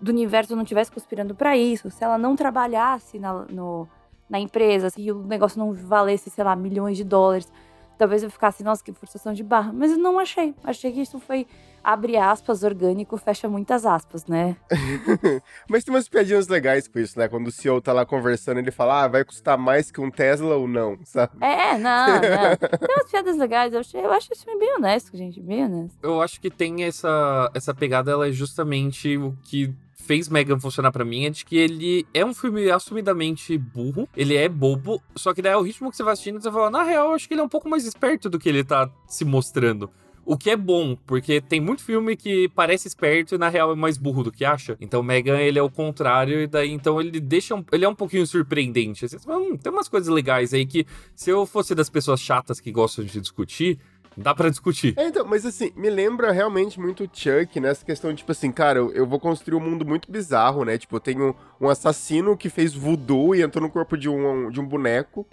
do 0.00 0.10
universo 0.10 0.56
não 0.56 0.64
tivesse 0.64 0.90
conspirando 0.90 1.34
para 1.34 1.56
isso, 1.56 1.90
se 1.90 2.02
ela 2.02 2.16
não 2.16 2.34
trabalhasse 2.36 3.18
na, 3.18 3.44
no, 3.50 3.88
na 4.32 4.40
empresa, 4.40 4.88
se 4.88 5.12
o 5.12 5.22
negócio 5.22 5.58
não 5.58 5.74
valesse, 5.74 6.30
sei 6.30 6.42
lá, 6.42 6.56
milhões 6.56 6.96
de 6.96 7.04
dólares 7.04 7.52
talvez 7.98 8.22
eu 8.22 8.30
ficasse, 8.30 8.64
nossa, 8.64 8.82
que 8.82 8.92
forçação 8.92 9.32
de 9.32 9.44
barra. 9.44 9.72
Mas 9.72 9.92
eu 9.92 9.98
não 9.98 10.18
achei. 10.18 10.54
Achei 10.64 10.90
que 10.90 11.00
isso 11.00 11.20
foi, 11.20 11.46
abre 11.84 12.16
aspas, 12.16 12.64
orgânico, 12.64 13.16
fecha 13.16 13.48
muitas 13.48 13.86
aspas, 13.86 14.26
né? 14.26 14.56
Mas 15.70 15.84
tem 15.84 15.94
umas 15.94 16.08
piadinhas 16.08 16.48
legais 16.48 16.88
com 16.88 16.98
isso, 16.98 17.16
né? 17.16 17.28
Quando 17.28 17.46
o 17.46 17.52
CEO 17.52 17.80
tá 17.80 17.92
lá 17.92 18.04
conversando, 18.04 18.58
ele 18.58 18.72
fala, 18.72 19.04
ah, 19.04 19.08
vai 19.08 19.24
custar 19.24 19.56
mais 19.56 19.92
que 19.92 20.00
um 20.00 20.10
Tesla 20.10 20.56
ou 20.56 20.66
não, 20.66 20.98
sabe? 21.06 21.32
É, 21.40 21.78
não, 21.78 22.08
não. 22.08 22.56
Tem 22.56 22.96
umas 22.96 23.08
piadas 23.08 23.36
legais. 23.36 23.72
Eu, 23.72 23.78
achei, 23.78 24.00
eu 24.00 24.12
acho 24.12 24.32
isso 24.32 24.46
bem 24.58 24.74
honesto, 24.74 25.16
gente, 25.16 25.40
bem 25.40 25.64
honesto. 25.64 25.96
Eu 26.02 26.20
acho 26.20 26.40
que 26.40 26.50
tem 26.50 26.82
essa, 26.82 27.52
essa 27.54 27.72
pegada, 27.72 28.10
ela 28.10 28.26
é 28.26 28.32
justamente 28.32 29.16
o 29.16 29.36
que 29.44 29.72
fez 30.02 30.28
Megan 30.28 30.58
funcionar 30.58 30.92
para 30.92 31.04
mim 31.04 31.24
é 31.24 31.30
de 31.30 31.44
que 31.44 31.56
ele 31.56 32.06
é 32.12 32.24
um 32.24 32.34
filme 32.34 32.70
assumidamente 32.70 33.56
burro, 33.56 34.08
ele 34.16 34.36
é 34.36 34.48
bobo, 34.48 35.02
só 35.16 35.32
que 35.32 35.40
daí 35.40 35.52
é 35.52 35.56
o 35.56 35.62
ritmo 35.62 35.90
que 35.90 35.96
você 35.96 36.02
vai 36.02 36.12
assistindo 36.12 36.40
você 36.40 36.50
fala, 36.50 36.70
na 36.70 36.82
real, 36.82 37.14
acho 37.14 37.28
que 37.28 37.34
ele 37.34 37.40
é 37.40 37.44
um 37.44 37.48
pouco 37.48 37.68
mais 37.68 37.84
esperto 37.84 38.28
do 38.28 38.38
que 38.38 38.48
ele 38.48 38.64
tá 38.64 38.90
se 39.06 39.24
mostrando. 39.24 39.90
O 40.24 40.36
que 40.36 40.50
é 40.50 40.56
bom, 40.56 40.96
porque 41.04 41.40
tem 41.40 41.60
muito 41.60 41.82
filme 41.82 42.16
que 42.16 42.48
parece 42.50 42.86
esperto 42.86 43.34
e 43.34 43.38
na 43.38 43.48
real 43.48 43.72
é 43.72 43.74
mais 43.74 43.98
burro 43.98 44.22
do 44.22 44.30
que 44.30 44.44
acha. 44.44 44.76
Então 44.80 45.02
Megan, 45.02 45.38
ele 45.38 45.58
é 45.58 45.62
o 45.62 45.70
contrário, 45.70 46.40
e 46.40 46.46
daí 46.46 46.70
então 46.70 47.00
ele 47.00 47.18
deixa. 47.18 47.56
Um, 47.56 47.64
ele 47.72 47.84
é 47.84 47.88
um 47.88 47.94
pouquinho 47.94 48.24
surpreendente. 48.24 49.04
Assim, 49.04 49.16
hum, 49.28 49.56
tem 49.56 49.72
umas 49.72 49.88
coisas 49.88 50.08
legais 50.08 50.54
aí 50.54 50.64
que, 50.64 50.86
se 51.16 51.30
eu 51.30 51.44
fosse 51.44 51.74
das 51.74 51.90
pessoas 51.90 52.20
chatas 52.20 52.60
que 52.60 52.70
gostam 52.70 53.04
de 53.04 53.20
discutir, 53.20 53.80
Dá 54.16 54.34
para 54.34 54.50
discutir. 54.50 54.94
É, 54.96 55.06
então, 55.06 55.24
mas 55.26 55.46
assim, 55.46 55.72
me 55.76 55.88
lembra 55.88 56.32
realmente 56.32 56.78
muito 56.78 57.04
o 57.04 57.08
Chuck 57.12 57.58
nessa 57.60 57.84
questão, 57.84 58.14
tipo 58.14 58.30
assim, 58.32 58.52
cara, 58.52 58.78
eu, 58.78 58.92
eu, 58.92 59.06
vou 59.06 59.18
construir 59.18 59.56
um 59.56 59.60
mundo 59.60 59.84
muito 59.84 60.10
bizarro, 60.10 60.64
né? 60.64 60.76
Tipo, 60.78 60.96
eu 60.96 61.00
tenho 61.00 61.34
um 61.60 61.68
assassino 61.68 62.36
que 62.36 62.48
fez 62.48 62.74
voodoo 62.74 63.34
e 63.34 63.42
entrou 63.42 63.62
no 63.62 63.70
corpo 63.70 63.96
de 63.96 64.08
um, 64.08 64.50
de 64.50 64.60
um 64.60 64.66
boneco. 64.66 65.26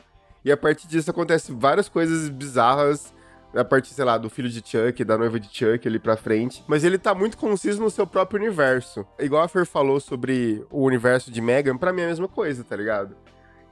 E 0.43 0.51
a 0.51 0.57
partir 0.57 0.87
disso 0.87 1.11
acontece 1.11 1.51
várias 1.51 1.89
coisas 1.89 2.29
bizarras. 2.29 3.13
A 3.55 3.65
partir, 3.65 3.95
sei 3.95 4.05
lá, 4.05 4.15
do 4.15 4.29
filho 4.29 4.47
de 4.47 4.61
Chuck, 4.63 5.03
da 5.03 5.17
noiva 5.17 5.39
de 5.39 5.47
Chuck 5.47 5.87
ali 5.87 5.97
pra 5.97 6.15
frente. 6.15 6.63
Mas 6.67 6.83
ele 6.83 6.99
tá 6.99 7.15
muito 7.15 7.35
conciso 7.35 7.81
no 7.81 7.89
seu 7.89 8.05
próprio 8.05 8.39
universo. 8.39 9.03
Igual 9.17 9.41
a 9.41 9.47
Fer 9.47 9.65
falou 9.65 9.99
sobre 9.99 10.63
o 10.69 10.83
universo 10.83 11.31
de 11.31 11.41
Megan, 11.41 11.75
pra 11.75 11.91
mim 11.91 12.01
é 12.01 12.05
a 12.05 12.07
mesma 12.09 12.27
coisa, 12.27 12.63
tá 12.63 12.75
ligado? 12.75 13.15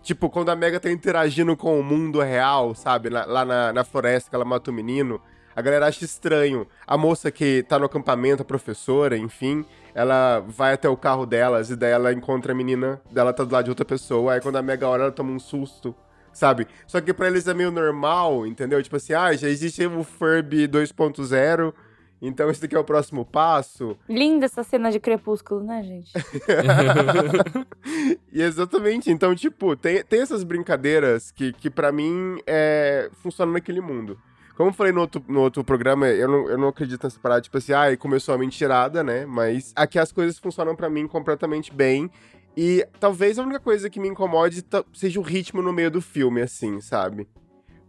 Tipo, 0.08 0.30
quando 0.30 0.48
a 0.48 0.56
Mega 0.56 0.80
tá 0.80 0.90
interagindo 0.90 1.58
com 1.58 1.78
o 1.78 1.84
mundo 1.84 2.22
real, 2.22 2.74
sabe? 2.74 3.10
lá, 3.10 3.26
lá 3.26 3.44
na, 3.44 3.74
na 3.74 3.84
floresta 3.84 4.30
que 4.30 4.36
ela 4.38 4.46
mata 4.46 4.72
o 4.72 4.74
menino. 4.74 5.20
A 5.54 5.62
galera 5.62 5.86
acha 5.86 6.06
estranho. 6.06 6.66
A 6.88 6.98
moça 6.98 7.30
que 7.30 7.62
tá 7.64 7.78
no 7.78 7.88
acampamento, 7.88 8.42
a 8.42 8.46
professora, 8.46 9.18
enfim, 9.18 9.66
ela 9.94 10.40
vai 10.48 10.72
até 10.72 10.88
o 10.88 10.96
carro 10.96 11.26
delas 11.26 11.70
e 11.70 11.76
daí 11.76 11.92
ela 11.92 12.14
encontra 12.14 12.54
a 12.54 12.56
menina, 12.56 13.02
dela 13.12 13.34
tá 13.34 13.44
do 13.44 13.52
lado 13.52 13.66
de 13.66 13.72
outra 13.72 13.84
pessoa. 13.84 14.32
Aí 14.32 14.40
quando 14.40 14.56
a 14.56 14.62
Mega 14.62 14.88
olha, 14.88 15.02
ela 15.02 15.12
toma 15.12 15.34
um 15.34 15.40
susto, 15.40 15.94
sabe? 16.32 16.70
Só 16.88 17.02
que 17.02 17.14
pra 17.14 17.28
eles 17.28 17.46
é 17.46 17.54
meio 17.54 17.70
normal, 17.70 18.48
entendeu? 18.48 18.82
Tipo 18.82 18.96
assim, 18.96 19.12
ah, 19.12 19.36
já 19.36 19.50
existe 19.50 19.86
o 19.86 20.06
Furby 20.06 20.70
2.0 20.70 21.74
então 22.22 22.50
esse 22.50 22.62
daqui 22.62 22.76
é 22.76 22.80
o 22.80 22.84
próximo 22.84 23.26
passo. 23.26 23.98
Linda 24.10 24.46
essa 24.46 24.64
cena 24.64 24.92
de 24.92 25.00
crepúsculo, 25.00 25.64
né, 25.64 25.84
gente? 25.84 26.12
e 28.34 28.42
exatamente. 28.42 29.12
Então, 29.12 29.36
tipo, 29.36 29.76
tem, 29.76 30.04
tem 30.04 30.22
essas 30.22 30.44
brincadeiras 30.44 31.32
que, 31.32 31.54
que 31.54 31.70
para 31.70 31.92
mim 31.92 32.40
é, 32.46 33.10
funcionam 33.22 33.54
naquele 33.54 33.82
mundo. 33.82 34.18
Como 34.56 34.72
eu 34.72 34.74
falei 34.74 34.92
no 34.92 35.02
outro, 35.02 35.24
no 35.28 35.42
outro 35.42 35.64
programa, 35.64 36.08
eu 36.08 36.28
não, 36.28 36.50
eu 36.50 36.58
não 36.58 36.68
acredito 36.70 37.04
nessa 37.04 37.20
parada, 37.20 37.42
tipo 37.42 37.60
assim, 37.60 37.74
ah, 37.74 37.96
começou 37.96 38.34
a 38.34 38.40
mentirada, 38.40 39.04
né? 39.04 39.24
Mas 39.24 39.72
aqui 39.76 40.00
as 40.00 40.12
coisas 40.12 40.40
funcionam 40.40 40.76
para 40.76 40.90
mim 40.90 41.08
completamente 41.08 41.72
bem. 41.72 42.10
E 42.56 42.84
talvez 43.00 43.38
a 43.38 43.44
única 43.44 43.60
coisa 43.60 43.88
que 43.88 44.00
me 44.00 44.08
incomode 44.08 44.66
seja 44.92 45.20
o 45.20 45.24
ritmo 45.24 45.62
no 45.62 45.72
meio 45.72 45.92
do 45.92 46.02
filme, 46.02 46.42
assim, 46.42 46.82
sabe? 46.82 47.28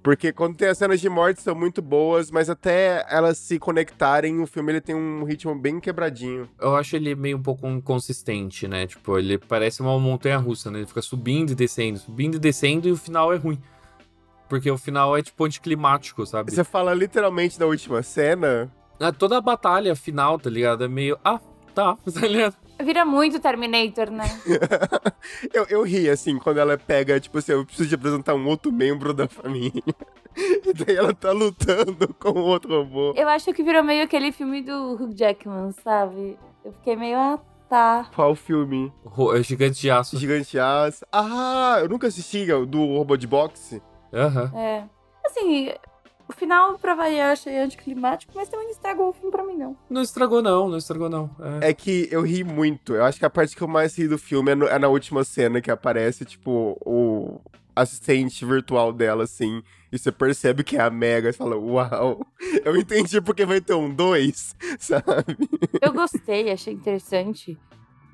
Porque 0.02 0.33
quando 0.33 0.57
tem 0.57 0.69
as 0.69 0.78
cenas 0.78 1.00
de 1.00 1.09
morte 1.09 1.43
são 1.43 1.55
muito 1.55 1.83
boas, 1.83 2.31
mas 2.31 2.49
até 2.49 3.05
elas 3.11 3.37
se 3.38 3.59
conectarem, 3.59 4.40
o 4.40 4.47
filme 4.47 4.73
ele 4.73 4.81
tem 4.81 4.95
um 4.95 5.25
ritmo 5.25 5.55
bem 5.55 5.81
quebradinho. 5.81 6.49
Eu 6.61 6.76
acho 6.76 6.97
ele 6.97 7.14
meio 7.14 7.37
um 7.37 7.43
pouco 7.43 7.67
inconsistente, 7.67 8.69
né? 8.69 8.87
Tipo, 8.87 9.19
ele 9.19 9.38
parece 9.38 9.83
uma 9.83 9.99
montanha 9.99 10.38
russa, 10.38 10.71
né? 10.71 10.78
Ele 10.78 10.87
fica 10.87 11.02
subindo 11.02 11.50
e 11.50 11.55
descendo, 11.55 11.99
subindo 11.99 12.37
e 12.37 12.38
descendo 12.38 12.88
e 12.88 12.93
o 12.93 12.97
final 12.97 13.33
é 13.33 13.37
ruim. 13.37 13.61
Porque 14.49 14.71
o 14.71 14.78
final 14.78 15.17
é 15.17 15.23
tipo 15.23 15.45
anticlimático, 15.45 16.25
sabe? 16.25 16.52
Você 16.52 16.64
fala 16.64 16.95
literalmente 16.95 17.59
da 17.59 17.67
última 17.67 18.02
cena? 18.02 18.73
É, 18.99 19.12
toda 19.12 19.37
a 19.37 19.40
batalha 19.40 19.95
final, 19.95 20.38
tá 20.38 20.49
ligado? 20.49 20.85
É 20.85 20.88
meio. 20.88 21.19
Ah, 21.25 21.38
tá, 21.75 21.97
tá 22.12 22.26
ligado? 22.26 22.57
Vira 22.83 23.05
muito 23.05 23.41
Terminator, 23.41 24.11
né? 24.11 24.25
eu, 25.53 25.67
eu 25.69 25.83
ri, 25.83 26.09
assim, 26.09 26.39
quando 26.39 26.59
ela 26.59 26.79
pega, 26.79 27.19
tipo 27.19 27.39
assim, 27.39 27.53
eu 27.53 27.65
preciso 27.65 27.89
de 27.89 27.95
apresentar 27.95 28.35
um 28.35 28.47
outro 28.47 28.73
membro 28.73 29.13
da 29.13 29.27
família. 29.27 29.83
e 30.37 30.73
daí 30.73 30.97
ela 30.97 31.13
tá 31.13 31.33
lutando 31.33 32.15
com 32.15 32.31
o 32.31 32.45
outro 32.45 32.83
robô. 32.83 33.13
Eu 33.17 33.29
acho 33.29 33.53
que 33.53 33.63
virou 33.63 33.83
meio 33.83 34.05
aquele 34.05 34.31
filme 34.31 34.63
do 34.63 34.95
Hugh 34.95 35.13
Jackman, 35.17 35.73
sabe? 35.83 36.39
Eu 36.65 36.73
fiquei 36.73 36.95
meio, 36.95 37.19
ah, 37.19 37.41
tá. 37.69 38.09
Qual 38.15 38.35
filme? 38.35 38.93
O, 39.05 39.37
Gigante 39.43 39.81
de 39.81 39.91
Aço. 39.91 40.17
Gigante 40.17 40.53
de 40.53 40.61
Aço. 40.61 41.05
Ah, 41.13 41.79
eu 41.81 41.89
nunca 41.89 42.07
assisti 42.07 42.47
do 42.67 42.97
robô 42.97 43.17
de 43.17 43.27
boxe. 43.27 43.83
Aham. 44.13 44.51
Uhum. 44.53 44.59
É. 44.59 44.89
Assim, 45.27 45.71
o 46.29 46.33
final, 46.33 46.79
pra 46.79 46.95
variar, 46.95 47.33
achei 47.33 47.59
anticlimático, 47.59 48.33
mas 48.35 48.49
também 48.49 48.67
não 48.67 48.73
estragou 48.73 49.09
o 49.09 49.13
filme 49.13 49.31
pra 49.31 49.45
mim, 49.45 49.57
não. 49.57 49.77
Não 49.89 50.03
estragou, 50.03 50.43
não, 50.43 50.69
não 50.69 50.77
estragou, 50.77 51.09
não. 51.09 51.31
É. 51.63 51.71
é 51.71 51.75
que 51.75 52.07
eu 52.11 52.23
ri 52.23 52.45
muito. 52.45 52.95
Eu 52.95 53.05
acho 53.05 53.19
que 53.19 53.25
a 53.25 53.31
parte 53.31 53.57
que 53.57 53.63
eu 53.63 53.69
mais 53.69 53.97
ri 53.97 54.07
do 54.07 54.19
filme 54.19 54.53
é, 54.53 54.55
no, 54.55 54.67
é 54.67 54.79
na 54.79 54.89
última 54.89 55.25
cena 55.25 55.61
que 55.61 55.71
aparece, 55.71 56.25
tipo, 56.25 56.77
o 56.85 57.41
assistente 57.75 58.45
virtual 58.45 58.93
dela, 58.93 59.25
assim. 59.25 59.63
E 59.91 59.99
você 59.99 60.13
percebe 60.13 60.63
que 60.63 60.77
é 60.77 60.81
a 60.81 60.91
Mega 60.91 61.31
e 61.31 61.33
fala, 61.33 61.57
uau, 61.57 62.21
eu 62.63 62.77
entendi 62.77 63.21
porque 63.21 63.47
vai 63.47 63.61
ter 63.61 63.75
um 63.75 63.93
dois, 63.93 64.55
sabe? 64.79 65.49
Eu 65.81 65.93
gostei, 65.93 66.53
achei 66.53 66.75
interessante 66.75 67.59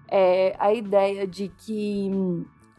é, 0.08 0.54
a 0.60 0.72
ideia 0.72 1.26
de 1.26 1.48
que 1.48 2.10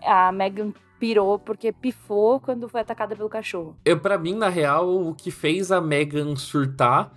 a 0.02 0.32
Megan 0.32 0.72
pirou 1.00 1.38
porque 1.40 1.72
pifou 1.72 2.40
quando 2.40 2.68
foi 2.70 2.82
atacada 2.82 3.16
pelo 3.16 3.30
cachorro. 3.30 3.76
Eu, 3.86 4.00
para 4.00 4.18
mim, 4.18 4.36
na 4.36 4.50
real, 4.50 5.08
o 5.08 5.14
que 5.14 5.32
fez 5.32 5.72
a 5.72 5.82
Megan 5.82 6.36
surtar 6.36 7.14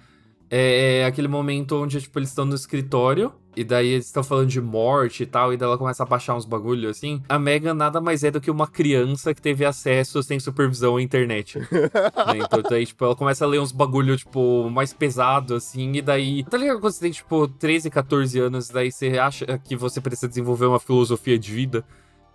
é 0.51 1.05
aquele 1.05 1.29
momento 1.29 1.77
onde, 1.77 2.01
tipo, 2.01 2.19
eles 2.19 2.31
estão 2.31 2.45
no 2.45 2.55
escritório. 2.55 3.33
E 3.57 3.65
daí 3.65 3.89
eles 3.89 4.07
estão 4.07 4.23
falando 4.23 4.47
de 4.47 4.61
morte 4.61 5.25
e 5.25 5.27
tal, 5.27 5.53
e 5.53 5.57
daí 5.57 5.67
ela 5.67 5.77
começa 5.77 6.05
a 6.05 6.07
baixar 6.07 6.37
uns 6.37 6.45
bagulho 6.45 6.89
assim. 6.89 7.21
A 7.29 7.41
Megan 7.41 7.75
nada 7.75 8.01
mais 8.01 8.23
é 8.23 8.31
do 8.31 8.41
que 8.41 8.53
uma 8.53 8.69
criança 8.69 9.35
que 9.35 9.43
teve 9.43 9.65
acesso 9.65 10.23
sem 10.23 10.39
supervisão 10.39 10.97
à 10.97 11.03
internet. 11.03 11.59
né? 11.59 11.67
Então 12.39 12.63
daí, 12.63 12.87
tipo, 12.87 13.05
ela 13.05 13.17
começa 13.17 13.45
a 13.45 13.49
ler 13.49 13.59
uns 13.59 13.73
bagulho, 13.73 14.17
tipo, 14.17 14.71
mais 14.71 14.93
pesado, 14.93 15.57
assim, 15.57 15.91
e 15.95 16.01
daí. 16.01 16.45
Tá 16.45 16.57
ligado 16.57 16.79
quando 16.79 16.93
você 16.93 17.01
tem, 17.01 17.11
tipo, 17.11 17.49
13, 17.49 17.91
14 17.91 18.39
anos, 18.39 18.69
daí 18.69 18.93
você 18.93 19.19
acha 19.19 19.59
que 19.59 19.75
você 19.75 20.01
precisa 20.01 20.29
desenvolver 20.29 20.67
uma 20.67 20.79
filosofia 20.79 21.37
de 21.37 21.53
vida? 21.53 21.85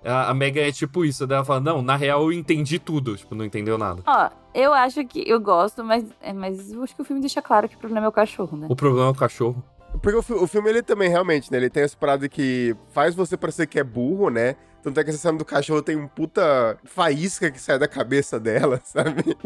A, 0.03 0.29
a 0.31 0.33
Mega 0.33 0.61
é 0.61 0.71
tipo 0.71 1.05
isso, 1.05 1.25
daí 1.25 1.37
ela 1.37 1.45
fala, 1.45 1.59
não, 1.59 1.81
na 1.81 1.95
real 1.95 2.23
eu 2.23 2.33
entendi 2.33 2.77
tudo, 2.77 3.15
tipo, 3.15 3.33
não 3.33 3.45
entendeu 3.45 3.77
nada. 3.77 4.01
Ó, 4.05 4.29
eu 4.53 4.73
acho 4.73 5.05
que 5.05 5.23
eu 5.27 5.39
gosto, 5.39 5.83
mas, 5.83 6.05
é, 6.21 6.33
mas 6.33 6.71
eu 6.71 6.83
acho 6.83 6.95
que 6.95 7.01
o 7.01 7.05
filme 7.05 7.21
deixa 7.21 7.41
claro 7.41 7.69
que 7.69 7.75
o 7.75 7.79
problema 7.79 8.05
é 8.05 8.09
o 8.09 8.11
cachorro, 8.11 8.57
né? 8.57 8.67
O 8.69 8.75
problema 8.75 9.07
é 9.07 9.11
o 9.11 9.15
cachorro. 9.15 9.63
Porque 10.01 10.33
o, 10.33 10.43
o 10.43 10.47
filme, 10.47 10.69
ele 10.69 10.81
também, 10.81 11.09
realmente, 11.09 11.51
né, 11.51 11.57
ele 11.57 11.69
tem 11.69 11.83
essa 11.83 11.95
parada 11.95 12.27
que 12.27 12.75
faz 12.91 13.15
você 13.15 13.37
parecer 13.37 13.67
que 13.67 13.79
é 13.79 13.83
burro, 13.83 14.29
né? 14.29 14.55
Tanto 14.81 14.99
é 14.99 15.03
que 15.03 15.11
essa 15.11 15.19
cena 15.19 15.37
do 15.37 15.45
cachorro 15.45 15.81
tem 15.81 15.95
um 15.95 16.07
puta 16.07 16.77
faísca 16.83 17.49
que 17.49 17.59
sai 17.59 17.79
da 17.79 17.87
cabeça 17.87 18.37
dela, 18.39 18.81
sabe? 18.83 19.37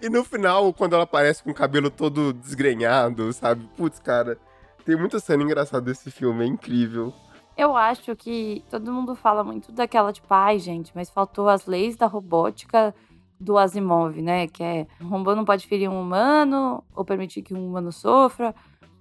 e 0.00 0.08
no 0.08 0.24
final, 0.24 0.72
quando 0.72 0.94
ela 0.94 1.04
aparece 1.04 1.42
com 1.42 1.50
o 1.50 1.54
cabelo 1.54 1.90
todo 1.90 2.32
desgrenhado, 2.32 3.30
sabe? 3.34 3.68
Putz, 3.76 3.98
cara, 3.98 4.38
tem 4.84 4.96
muita 4.96 5.18
cena 5.18 5.42
engraçada 5.42 5.84
desse 5.84 6.10
filme, 6.10 6.44
é 6.44 6.46
incrível. 6.46 7.12
Eu 7.56 7.74
acho 7.74 8.14
que 8.14 8.62
todo 8.68 8.92
mundo 8.92 9.14
fala 9.14 9.42
muito 9.42 9.72
daquela, 9.72 10.12
tipo, 10.12 10.26
ai, 10.30 10.58
gente, 10.58 10.92
mas 10.94 11.08
faltou 11.08 11.48
as 11.48 11.64
leis 11.66 11.96
da 11.96 12.06
robótica 12.06 12.94
do 13.40 13.56
Asimov, 13.56 14.20
né? 14.20 14.46
Que 14.46 14.62
é 14.62 14.86
um 15.00 15.08
robô 15.08 15.34
não 15.34 15.44
pode 15.44 15.66
ferir 15.66 15.88
um 15.88 16.00
humano 16.00 16.84
ou 16.94 17.04
permitir 17.04 17.42
que 17.42 17.54
um 17.54 17.66
humano 17.66 17.90
sofra. 17.92 18.54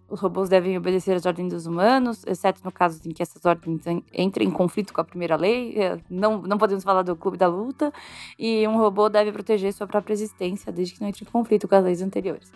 os 0.07 0.21
robôs 0.21 0.47
devem 0.47 0.77
obedecer 0.77 1.15
às 1.15 1.25
ordens 1.25 1.51
dos 1.51 1.65
humanos, 1.65 2.24
exceto 2.27 2.62
no 2.63 2.71
caso 2.71 3.01
em 3.05 3.12
que 3.12 3.24
essas 3.24 3.43
ordens 3.43 3.81
entrem 4.13 4.47
em 4.47 4.51
conflito 4.51 4.93
com 4.93 5.01
a 5.01 5.03
primeira 5.03 5.35
lei. 5.35 5.77
É, 5.77 6.00
não, 6.09 6.41
não 6.41 6.57
podemos 6.57 6.83
falar 6.83 7.01
do 7.01 7.15
clube 7.15 7.38
da 7.38 7.47
luta. 7.47 7.91
E 8.39 8.65
um 8.67 8.77
robô 8.77 9.09
deve 9.09 9.31
proteger 9.31 9.74
sua 9.74 9.88
própria 9.88 10.13
existência, 10.13 10.71
desde 10.71 10.93
que 10.93 11.01
não 11.01 11.09
entre 11.09 11.25
em 11.25 11.27
conflito 11.29 11.67
com 11.67 11.75
as 11.75 11.83
leis 11.83 12.01
anteriores. 12.01 12.51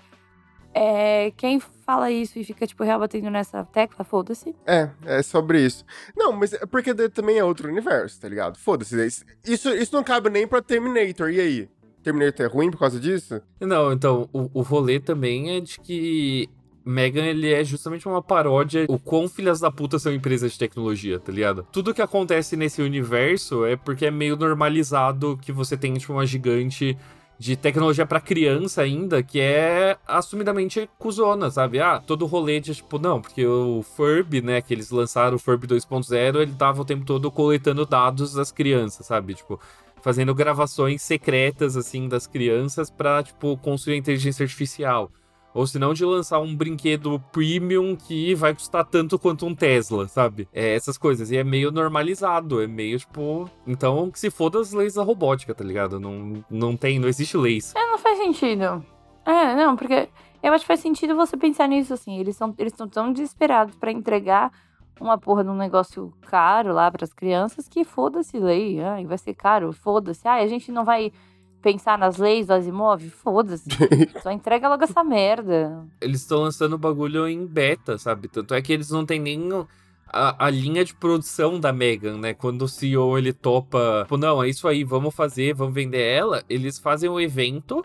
É, 0.74 1.32
quem 1.32 1.60
fala 1.60 2.12
isso 2.12 2.38
e 2.38 2.44
fica, 2.44 2.66
tipo, 2.68 2.84
real 2.84 3.00
batendo 3.00 3.30
nessa 3.30 3.64
tecla, 3.66 4.06
foda-se. 4.06 4.56
É, 4.66 4.90
é 5.06 5.22
sobre 5.24 5.66
isso. 5.66 5.84
Não, 6.16 6.32
mas 6.32 6.54
é 6.54 6.66
porque 6.66 6.94
também 7.10 7.38
é 7.38 7.44
outro 7.44 7.68
universo, 7.68 8.20
tá 8.22 8.30
ligado? 8.30 8.58
Foda-se. 8.58 9.26
Isso, 9.46 9.70
isso 9.70 9.96
não 9.96 10.04
cabe 10.04 10.30
nem 10.30 10.48
pra 10.48 10.62
Terminator, 10.62 11.30
e 11.30 11.40
aí? 11.40 11.70
Terminator 12.04 12.46
é 12.46 12.50
ruim 12.50 12.72
por 12.72 12.80
causa 12.80 13.00
disso? 13.00 13.42
Não, 13.60 13.92
então, 13.92 14.30
o, 14.32 14.50
o 14.54 14.62
rolê 14.62 15.00
também 15.00 15.58
é 15.58 15.60
de 15.60 15.80
que 15.80 16.50
Megan, 16.86 17.26
ele 17.26 17.52
é 17.52 17.64
justamente 17.64 18.08
uma 18.08 18.22
paródia 18.22 18.86
o 18.90 18.98
quão 18.98 19.28
filhas 19.28 19.60
da 19.60 19.70
puta 19.70 20.00
são 20.00 20.14
empresas 20.14 20.54
de 20.54 20.60
tecnologia, 20.60 21.20
tá 21.20 21.32
ligado? 21.32 21.68
Tudo 21.72 21.94
que 21.94 22.02
acontece 22.02 22.56
nesse 22.56 22.82
universo 22.82 23.66
é 23.66 23.76
porque 23.76 24.08
é 24.08 24.12
meio 24.12 24.36
normalizado 24.36 25.38
que 25.42 25.52
você 25.52 25.78
tem, 25.78 25.94
tipo, 25.96 26.14
uma 26.14 26.26
gigante 26.26 26.98
de 27.40 27.56
tecnologia 27.56 28.06
para 28.06 28.20
criança 28.20 28.82
ainda, 28.82 29.24
que 29.24 29.40
é 29.40 29.98
assumidamente 30.06 30.90
cuzona, 31.00 31.50
sabe? 31.50 31.80
Ah, 31.80 32.04
todo 32.06 32.26
rolê 32.26 32.60
de 32.60 32.76
tipo, 32.76 33.00
não, 33.00 33.22
porque 33.22 33.48
o 33.48 33.82
Furby, 33.82 34.42
né, 34.42 34.62
que 34.62 34.74
eles 34.74 34.92
lançaram 34.92 35.38
o 35.38 35.40
Furby 35.40 35.66
2.0, 35.66 36.42
ele 36.42 36.54
tava 36.54 36.82
o 36.82 36.86
tempo 36.86 37.06
todo 37.06 37.32
coletando 37.32 37.86
dados 37.86 38.34
das 38.34 38.52
crianças, 38.52 39.06
sabe? 39.06 39.36
Tipo, 39.36 39.58
fazendo 40.02 40.36
gravações 40.36 41.02
secretas, 41.02 41.78
assim, 41.78 42.10
das 42.10 42.28
crianças 42.28 42.90
pra, 42.90 43.24
tipo, 43.24 43.56
construir 43.58 43.96
inteligência 43.96 44.44
artificial. 44.44 45.10
Ou 45.54 45.66
se 45.66 45.80
não, 45.80 45.94
de 45.94 46.06
lançar 46.06 46.40
um 46.40 46.56
brinquedo 46.56 47.20
premium 47.32 47.96
que 47.96 48.36
vai 48.36 48.54
custar 48.54 48.86
tanto 48.86 49.18
quanto 49.18 49.46
um 49.46 49.56
Tesla, 49.56 50.08
sabe? 50.08 50.48
É 50.54 50.76
essas 50.76 50.98
coisas. 50.98 51.32
E 51.32 51.38
é 51.38 51.44
meio 51.44 51.72
normalizado. 51.72 52.62
É 52.62 52.68
meio 52.68 53.00
tipo. 53.00 53.50
Então, 53.66 54.12
que 54.12 54.20
se 54.20 54.30
foda 54.30 54.60
as 54.60 54.72
leis 54.72 54.94
da 54.94 55.04
robótica, 55.04 55.56
tá 55.56 55.64
ligado? 55.64 56.00
Não, 56.00 56.44
não 56.50 56.78
tem, 56.78 57.00
não 57.00 57.08
existe 57.08 57.36
leis. 57.36 57.74
É, 57.76 57.88
não 57.88 57.98
faz 57.98 58.18
sentido. 58.18 58.86
É, 59.26 59.56
não, 59.56 59.76
porque 59.76 60.08
eu 60.42 60.54
acho 60.54 60.64
que 60.64 60.68
faz 60.68 60.80
sentido 60.80 61.16
você 61.16 61.36
pensar 61.36 61.68
nisso, 61.68 61.94
assim. 61.94 62.20
Eles 62.20 62.36
estão 62.36 62.54
eles 62.58 62.74
tão 62.92 63.12
desesperados 63.12 63.76
para 63.76 63.92
entregar 63.92 64.52
uma 65.00 65.18
porra 65.18 65.44
de 65.44 65.50
um 65.50 65.56
negócio 65.56 66.14
caro 66.22 66.74
lá 66.74 66.92
para 66.92 67.06
as 67.06 67.14
crianças 67.14 67.68
que 67.68 67.84
foda-se 67.84 68.38
lei. 68.38 68.82
Ai, 68.82 69.06
vai 69.06 69.18
ser 69.18 69.34
caro, 69.34 69.72
foda-se. 69.74 70.28
Ai, 70.28 70.44
a 70.44 70.48
gente 70.48 70.72
não 70.72 70.86
vai 70.86 71.12
pensar 71.62 71.98
nas 71.98 72.18
leis 72.18 72.48
do 72.48 72.54
Asimov? 72.54 73.10
Foda-se. 73.10 73.70
Só 74.22 74.32
entrega 74.32 74.70
logo 74.70 74.84
essa 74.84 75.04
merda. 75.04 75.86
Eles 76.02 76.22
estão 76.22 76.40
lançando 76.40 76.74
o 76.74 76.78
bagulho 76.78 77.28
em 77.28 77.46
beta, 77.46 77.98
sabe? 77.98 78.28
Tanto 78.28 78.54
é 78.54 78.62
que 78.62 78.74
eles 78.74 78.90
não 78.90 79.06
têm 79.06 79.20
nem 79.20 79.50
a, 80.08 80.46
a, 80.46 80.50
linha 80.50 80.84
de 80.84 80.94
produção 80.94 81.60
da 81.60 81.72
Megan, 81.72 82.18
né? 82.18 82.34
Quando 82.34 82.64
o 82.64 82.68
CEO 82.68 83.18
ele 83.18 83.34
topa, 83.34 84.02
tipo, 84.04 84.18
não, 84.18 84.44
é 84.44 84.50
isso 84.50 84.68
aí, 84.68 84.84
vamos 84.84 85.14
fazer, 85.14 85.54
vamos 85.54 85.74
vender 85.74 86.02
ela. 86.02 86.44
Eles 86.50 86.80
fazem 86.80 87.10
o 87.10 87.14
um 87.14 87.20
evento. 87.20 87.84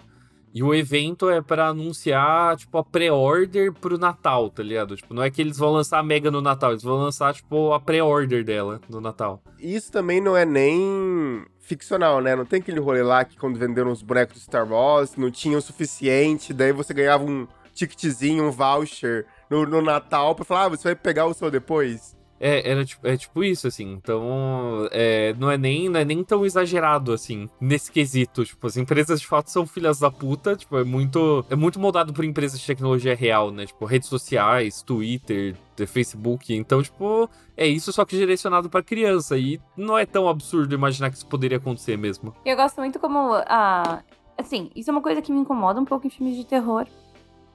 E 0.57 0.62
o 0.62 0.73
evento 0.73 1.28
é 1.28 1.43
para 1.43 1.66
anunciar, 1.66 2.57
tipo, 2.57 2.78
a 2.78 2.85
pré-order 2.85 3.73
pro 3.73 3.99
Natal, 3.99 4.49
tá 4.49 4.62
ligado? 4.62 4.95
Tipo, 4.95 5.12
não 5.12 5.21
é 5.21 5.28
que 5.28 5.43
eles 5.43 5.59
vão 5.59 5.73
lançar 5.73 5.99
a 5.99 6.02
Mega 6.02 6.31
no 6.31 6.40
Natal, 6.40 6.71
eles 6.71 6.85
vão 6.85 6.97
lançar, 6.97 7.35
tipo, 7.35 7.73
a 7.73 7.81
pré-order 7.81 8.45
dela 8.45 8.81
no 8.88 9.00
Natal. 9.00 9.43
Isso 9.59 9.90
também 9.90 10.21
não 10.21 10.37
é 10.37 10.45
nem 10.45 11.45
ficcional, 11.64 12.21
né? 12.21 12.37
Não 12.37 12.44
tem 12.44 12.61
aquele 12.61 12.78
rolê 12.78 13.02
lá 13.02 13.25
que 13.25 13.37
quando 13.37 13.59
venderam 13.59 13.90
os 13.90 14.02
bonecos 14.02 14.37
do 14.37 14.40
Star 14.40 14.71
Wars, 14.71 15.16
não 15.16 15.30
tinha 15.30 15.56
o 15.56 15.62
suficiente, 15.62 16.52
daí 16.52 16.73
você 16.73 16.92
ganhava 16.92 17.25
um 17.25 17.49
ticketzinho, 17.73 18.44
um 18.44 18.50
voucher 18.50 19.26
no, 19.49 19.66
no 19.66 19.80
Natal 19.80 20.35
pra 20.35 20.44
falar, 20.44 20.64
ah, 20.64 20.68
você 20.68 20.88
vai 20.88 20.94
pegar 20.94 21.26
o 21.26 21.35
seu 21.35 21.50
depois. 21.50 22.14
É, 22.41 22.71
era 22.71 22.85
tipo, 22.85 23.07
é 23.07 23.17
tipo 23.17 23.45
isso, 23.45 23.67
assim. 23.67 23.93
Então, 23.93 24.88
é, 24.91 25.35
não, 25.38 25.50
é 25.50 25.57
nem, 25.57 25.88
não 25.88 26.00
é 26.00 26.05
nem 26.05 26.23
tão 26.23 26.45
exagerado, 26.45 27.12
assim, 27.12 27.49
nesse 27.61 27.91
quesito. 27.91 28.45
Tipo, 28.45 28.67
as 28.67 28.76
empresas 28.76 29.21
de 29.21 29.26
fato 29.26 29.50
são 29.50 29.67
filhas 29.67 29.99
da 29.99 30.11
puta. 30.11 30.57
Tipo, 30.57 30.79
é 30.79 30.85
muito, 30.85 31.45
é 31.49 31.57
muito 31.57 31.79
moldado 31.79 32.12
por 32.12 32.25
empresas 32.25 32.61
de 32.61 32.67
tecnologia 32.67 33.14
real, 33.14 33.50
né? 33.50 33.67
Tipo, 33.67 33.85
redes 33.85 34.09
sociais, 34.09 34.83
Twitter, 34.83 35.57
Facebook. 35.87 36.55
Então, 36.55 36.83
tipo, 36.83 37.29
é 37.57 37.67
isso 37.67 37.93
só 37.93 38.05
que 38.05 38.17
direcionado 38.17 38.69
para 38.69 38.83
criança. 38.83 39.38
E 39.38 39.61
não 39.76 39.97
é 39.97 40.05
tão 40.05 40.29
absurdo 40.29 40.75
imaginar 40.75 41.11
que 41.11 41.17
isso 41.17 41.26
poderia 41.26 41.57
acontecer 41.57 41.97
mesmo. 41.97 42.35
Eu 42.44 42.57
gosto 42.57 42.79
muito 42.79 42.99
como 42.99 43.33
a. 43.47 44.03
Assim, 44.37 44.70
isso 44.75 44.90
é 44.90 44.92
uma 44.92 45.01
coisa 45.01 45.23
que 45.23 45.31
me 45.31 45.38
incomoda 45.38 45.81
um 45.81 45.85
pouco 45.85 46.07
em 46.07 46.11
filmes 46.11 46.37
de 46.37 46.44
terror. 46.44 46.87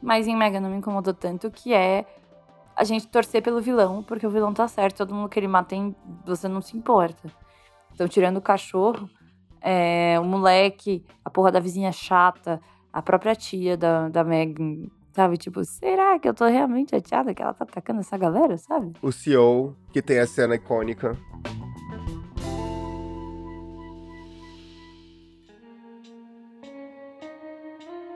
Mas 0.02 0.28
em 0.28 0.36
Mega 0.36 0.62
não 0.62 0.70
me 0.70 0.78
incomodou 0.78 1.14
tanto, 1.14 1.52
que 1.52 1.74
é 1.74 2.06
a 2.80 2.86
gente 2.86 3.10
torcer 3.10 3.44
pelo 3.44 3.60
vilão, 3.60 4.02
porque 4.02 4.26
o 4.26 4.30
vilão 4.30 4.54
tá 4.54 4.66
certo, 4.66 5.00
todo 5.00 5.14
mundo 5.14 5.28
que 5.28 5.38
ele 5.38 5.50
mata, 5.50 5.76
você 6.26 6.48
não 6.48 6.62
se 6.62 6.78
importa. 6.78 7.30
Então, 7.94 8.08
tirando 8.08 8.38
o 8.38 8.42
cachorro, 8.42 9.10
é, 9.60 10.18
o 10.18 10.24
moleque, 10.24 11.04
a 11.24 11.30
porra 11.30 11.52
da 11.52 11.60
vizinha 11.60 11.92
chata, 11.92 12.62
a 12.94 13.02
própria 13.02 13.36
tia 13.36 13.76
da, 13.76 14.08
da 14.08 14.24
Megan, 14.24 14.88
sabe? 15.12 15.36
Tipo, 15.36 15.62
será 15.66 16.18
que 16.20 16.30
eu 16.30 16.34
tô 16.34 16.46
realmente 16.46 16.92
chateada 16.92 17.34
que 17.34 17.42
ela 17.42 17.54
tá 17.54 17.66
atacando 17.66 18.00
essa 18.00 18.18
galera, 18.18 18.58
sabe? 18.58 18.94
O 19.02 19.12
CEO, 19.12 19.76
que 19.92 20.02
tem 20.02 20.20
a 20.20 20.26
cena 20.26 20.56
icônica. 20.56 21.18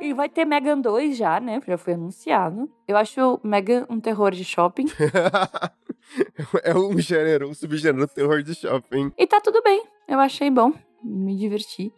E 0.03 0.13
vai 0.13 0.27
ter 0.27 0.43
Megan 0.43 0.81
2 0.81 1.15
já, 1.15 1.39
né? 1.39 1.61
Já 1.65 1.77
foi 1.77 1.93
anunciado. 1.93 2.69
Eu 2.85 2.97
acho 2.97 3.39
Megan 3.41 3.85
um 3.89 4.01
terror 4.01 4.31
de 4.31 4.43
shopping. 4.43 4.85
é 6.61 6.75
um 6.75 6.99
gênero, 6.99 7.49
um 7.49 7.53
subgênero 7.53 8.05
terror 8.09 8.43
de 8.43 8.53
shopping. 8.53 9.13
E 9.17 9.25
tá 9.25 9.39
tudo 9.39 9.61
bem. 9.63 9.81
Eu 10.05 10.19
achei 10.19 10.51
bom. 10.51 10.73
Me 11.01 11.37
diverti. 11.37 11.93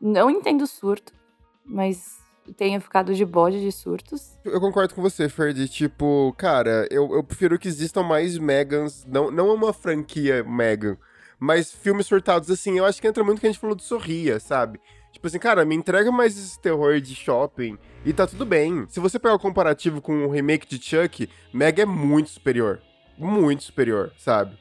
Não 0.00 0.30
entendo 0.30 0.66
surto, 0.66 1.12
mas 1.62 2.22
tenho 2.56 2.80
ficado 2.80 3.14
de 3.14 3.24
bode 3.26 3.60
de 3.60 3.70
surtos. 3.70 4.38
Eu 4.46 4.58
concordo 4.58 4.94
com 4.94 5.02
você, 5.02 5.28
Ferdi. 5.28 5.68
Tipo, 5.68 6.34
cara, 6.38 6.88
eu, 6.90 7.12
eu 7.14 7.22
prefiro 7.22 7.58
que 7.58 7.68
existam 7.68 8.02
mais 8.02 8.38
Megans. 8.38 9.04
Não, 9.04 9.30
não 9.30 9.54
uma 9.54 9.74
franquia 9.74 10.42
Megan, 10.42 10.96
mas 11.38 11.70
filmes 11.70 12.06
surtados 12.06 12.50
assim. 12.50 12.78
Eu 12.78 12.86
acho 12.86 12.98
que 12.98 13.06
entra 13.06 13.22
muito 13.22 13.40
que 13.40 13.46
a 13.46 13.50
gente 13.50 13.60
falou 13.60 13.76
de 13.76 13.82
Sorria, 13.82 14.40
sabe? 14.40 14.80
Tipo 15.12 15.26
assim, 15.26 15.38
cara, 15.38 15.64
me 15.64 15.74
entrega 15.74 16.10
mais 16.10 16.36
esse 16.36 16.58
terror 16.58 17.00
de 17.00 17.14
shopping 17.14 17.78
e 18.04 18.12
tá 18.12 18.26
tudo 18.26 18.44
bem. 18.44 18.86
Se 18.88 18.98
você 18.98 19.18
pegar 19.18 19.34
o 19.34 19.38
comparativo 19.38 20.00
com 20.00 20.24
o 20.24 20.30
remake 20.30 20.66
de 20.66 20.82
Chuck, 20.82 21.28
Meg 21.52 21.80
é 21.80 21.86
muito 21.86 22.30
superior. 22.30 22.80
Muito 23.18 23.62
superior, 23.62 24.12
sabe? 24.18 24.58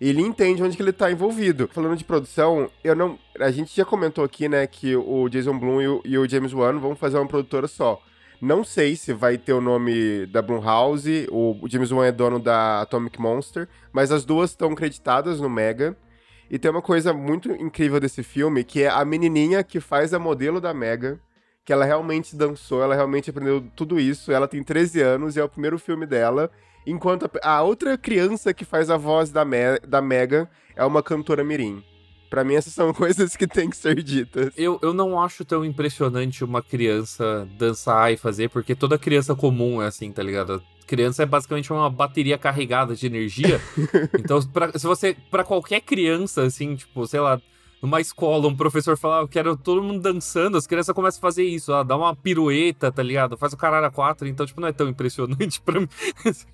Ele 0.00 0.22
entende 0.22 0.62
onde 0.62 0.76
que 0.76 0.82
ele 0.82 0.92
tá 0.92 1.10
envolvido. 1.10 1.68
Falando 1.72 1.96
de 1.96 2.04
produção, 2.04 2.70
eu 2.84 2.94
não. 2.94 3.18
A 3.40 3.50
gente 3.50 3.76
já 3.76 3.84
comentou 3.84 4.24
aqui, 4.24 4.48
né, 4.48 4.66
que 4.66 4.94
o 4.94 5.28
Jason 5.28 5.58
Blum 5.58 5.82
e 5.82 5.88
o, 5.88 6.02
e 6.04 6.16
o 6.16 6.28
James 6.28 6.54
Wan 6.54 6.78
vão 6.78 6.94
fazer 6.94 7.18
uma 7.18 7.26
produtora 7.26 7.66
só. 7.66 8.00
Não 8.40 8.62
sei 8.62 8.94
se 8.94 9.12
vai 9.12 9.36
ter 9.36 9.52
o 9.52 9.60
nome 9.60 10.24
da 10.26 10.40
Blumhouse, 10.40 11.26
o 11.28 11.58
James 11.66 11.90
Wan 11.90 12.06
é 12.06 12.12
dono 12.12 12.38
da 12.38 12.82
Atomic 12.82 13.20
Monster, 13.20 13.68
mas 13.92 14.12
as 14.12 14.24
duas 14.24 14.50
estão 14.50 14.76
creditadas 14.76 15.40
no 15.40 15.50
Mega. 15.50 15.96
E 16.50 16.58
tem 16.58 16.70
uma 16.70 16.82
coisa 16.82 17.12
muito 17.12 17.50
incrível 17.52 18.00
desse 18.00 18.22
filme, 18.22 18.64
que 18.64 18.82
é 18.82 18.88
a 18.88 19.04
menininha 19.04 19.62
que 19.62 19.80
faz 19.80 20.14
a 20.14 20.18
modelo 20.18 20.60
da 20.60 20.72
Mega, 20.72 21.20
que 21.64 21.72
ela 21.72 21.84
realmente 21.84 22.34
dançou, 22.34 22.82
ela 22.82 22.94
realmente 22.94 23.28
aprendeu 23.28 23.62
tudo 23.76 24.00
isso. 24.00 24.32
Ela 24.32 24.48
tem 24.48 24.62
13 24.62 25.02
anos 25.02 25.36
e 25.36 25.40
é 25.40 25.44
o 25.44 25.48
primeiro 25.48 25.78
filme 25.78 26.06
dela. 26.06 26.50
Enquanto 26.86 27.30
a, 27.42 27.62
outra 27.62 27.98
criança 27.98 28.54
que 28.54 28.64
faz 28.64 28.88
a 28.88 28.96
voz 28.96 29.30
da, 29.30 29.44
Me, 29.44 29.78
da 29.86 30.00
Mega 30.00 30.48
é 30.74 30.82
uma 30.82 31.02
cantora 31.02 31.44
mirim. 31.44 31.84
Pra 32.30 32.42
mim, 32.42 32.54
essas 32.54 32.72
são 32.72 32.92
coisas 32.94 33.36
que 33.36 33.46
têm 33.46 33.68
que 33.68 33.76
ser 33.76 34.02
ditas. 34.02 34.50
Eu, 34.56 34.78
eu 34.80 34.94
não 34.94 35.20
acho 35.20 35.44
tão 35.44 35.62
impressionante 35.62 36.42
uma 36.42 36.62
criança 36.62 37.46
dançar 37.58 38.10
e 38.10 38.16
fazer, 38.16 38.48
porque 38.48 38.74
toda 38.74 38.98
criança 38.98 39.34
comum 39.34 39.82
é 39.82 39.86
assim, 39.86 40.10
tá 40.10 40.22
ligado? 40.22 40.62
Criança 40.88 41.22
é 41.22 41.26
basicamente 41.26 41.70
uma 41.72 41.90
bateria 41.90 42.38
carregada 42.38 42.96
de 42.96 43.06
energia. 43.06 43.60
então, 44.18 44.40
pra, 44.42 44.76
se 44.76 44.86
você, 44.86 45.14
para 45.30 45.44
qualquer 45.44 45.82
criança, 45.82 46.42
assim, 46.42 46.74
tipo, 46.74 47.06
sei 47.06 47.20
lá, 47.20 47.40
numa 47.82 48.00
escola, 48.00 48.48
um 48.48 48.56
professor 48.56 48.96
falar, 48.96 49.18
ah, 49.18 49.22
eu 49.22 49.28
quero 49.28 49.56
todo 49.56 49.82
mundo 49.82 50.00
dançando, 50.00 50.56
as 50.56 50.66
crianças 50.66 50.94
começam 50.94 51.18
a 51.18 51.20
fazer 51.20 51.44
isso, 51.44 51.72
ó, 51.72 51.84
dá 51.84 51.96
uma 51.96 52.16
pirueta, 52.16 52.90
tá 52.90 53.02
ligado? 53.02 53.36
Faz 53.36 53.52
o 53.52 53.56
caralho 53.56 53.86
a 53.86 53.90
quatro, 53.90 54.26
então, 54.26 54.46
tipo, 54.46 54.60
não 54.60 54.68
é 54.68 54.72
tão 54.72 54.88
impressionante 54.88 55.60
pra 55.62 55.80
mim. 55.80 55.88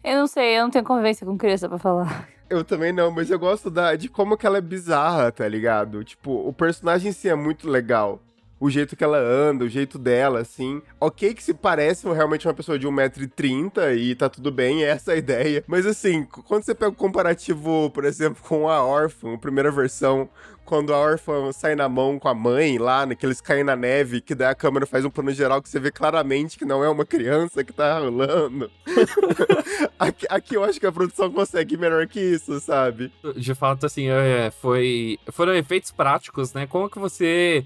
eu 0.03 0.19
não 0.19 0.27
sei, 0.27 0.59
eu 0.59 0.65
não 0.65 0.71
tenho 0.71 0.85
convivência 0.85 1.27
com 1.27 1.39
criança 1.39 1.69
pra 1.69 1.79
falar. 1.79 2.29
Eu 2.51 2.63
também 2.63 2.93
não, 2.93 3.11
mas 3.11 3.31
eu 3.31 3.39
gosto 3.39 3.71
da, 3.71 3.97
de 3.97 4.09
como 4.09 4.37
que 4.37 4.47
ela 4.47 4.59
é 4.59 4.61
bizarra, 4.61 5.33
tá 5.33 5.49
ligado? 5.49 6.05
Tipo, 6.05 6.47
o 6.47 6.53
personagem 6.53 7.09
em 7.09 7.13
si 7.13 7.29
é 7.29 7.35
muito 7.35 7.69
legal. 7.69 8.21
O 8.59 8.71
jeito 8.71 8.97
que 8.97 9.05
ela 9.05 9.19
anda, 9.19 9.65
o 9.65 9.69
jeito 9.69 9.99
dela, 9.99 10.41
assim. 10.41 10.81
Ok 11.01 11.35
que 11.35 11.43
se 11.43 11.55
parece 11.55 12.07
realmente 12.09 12.47
uma 12.47 12.55
pessoa 12.55 12.79
de 12.79 12.87
1,30m 12.87 13.97
e 13.97 14.15
tá 14.15 14.29
tudo 14.29 14.51
bem, 14.51 14.85
essa 14.85 15.13
é 15.13 15.15
a 15.15 15.19
ideia. 15.19 15.65
Mas 15.67 15.87
assim, 15.87 16.25
quando 16.25 16.65
você 16.65 16.75
pega 16.75 16.93
o 16.93 16.95
comparativo, 16.95 17.91
por 17.91 18.05
exemplo, 18.05 18.43
com 18.43 18.69
a 18.69 18.85
Orphan, 18.85 19.35
a 19.35 19.39
primeira 19.39 19.71
versão, 19.71 20.29
quando 20.65 20.95
a 20.95 20.99
órfã 20.99 21.53
sai 21.53 21.75
na 21.75 21.89
mão 21.89 22.19
com 22.19 22.29
a 22.29 22.35
mãe 22.35 22.79
lá, 22.79 23.05
né, 23.05 23.15
que 23.15 23.25
eles 23.25 23.41
caem 23.41 23.63
na 23.63 23.77
neve, 23.77 24.21
que 24.21 24.35
daí 24.35 24.49
a 24.49 24.55
câmera 24.55 24.87
faz 24.87 25.05
um 25.05 25.11
plano 25.11 25.31
geral 25.31 25.63
que 25.63 25.69
você 25.69 25.79
vê 25.79 25.91
claramente 25.91 26.59
que 26.59 26.65
não 26.65 26.83
é 26.83 26.89
uma 26.89 27.05
criança 27.05 27.63
que 27.63 27.73
tá 27.73 27.99
rolando. 27.99 28.71
aqui, 29.99 30.27
aqui, 30.29 30.57
eu 30.57 30.65
acho 30.65 30.81
que 30.81 30.87
a 30.87 30.93
produção 30.93 31.31
consegue 31.31 31.77
melhor 31.77 32.07
que 32.07 32.19
isso, 32.19 32.59
sabe? 32.61 33.13
De 33.37 33.55
fato, 33.55 33.87
assim, 33.87 34.09
é, 34.09 34.51
foi, 34.51 35.19
foram 35.31 35.55
efeitos 35.55 35.93
práticos, 35.93 36.53
né? 36.55 36.67
Como 36.67 36.89
que 36.89 36.99
você 36.99 37.65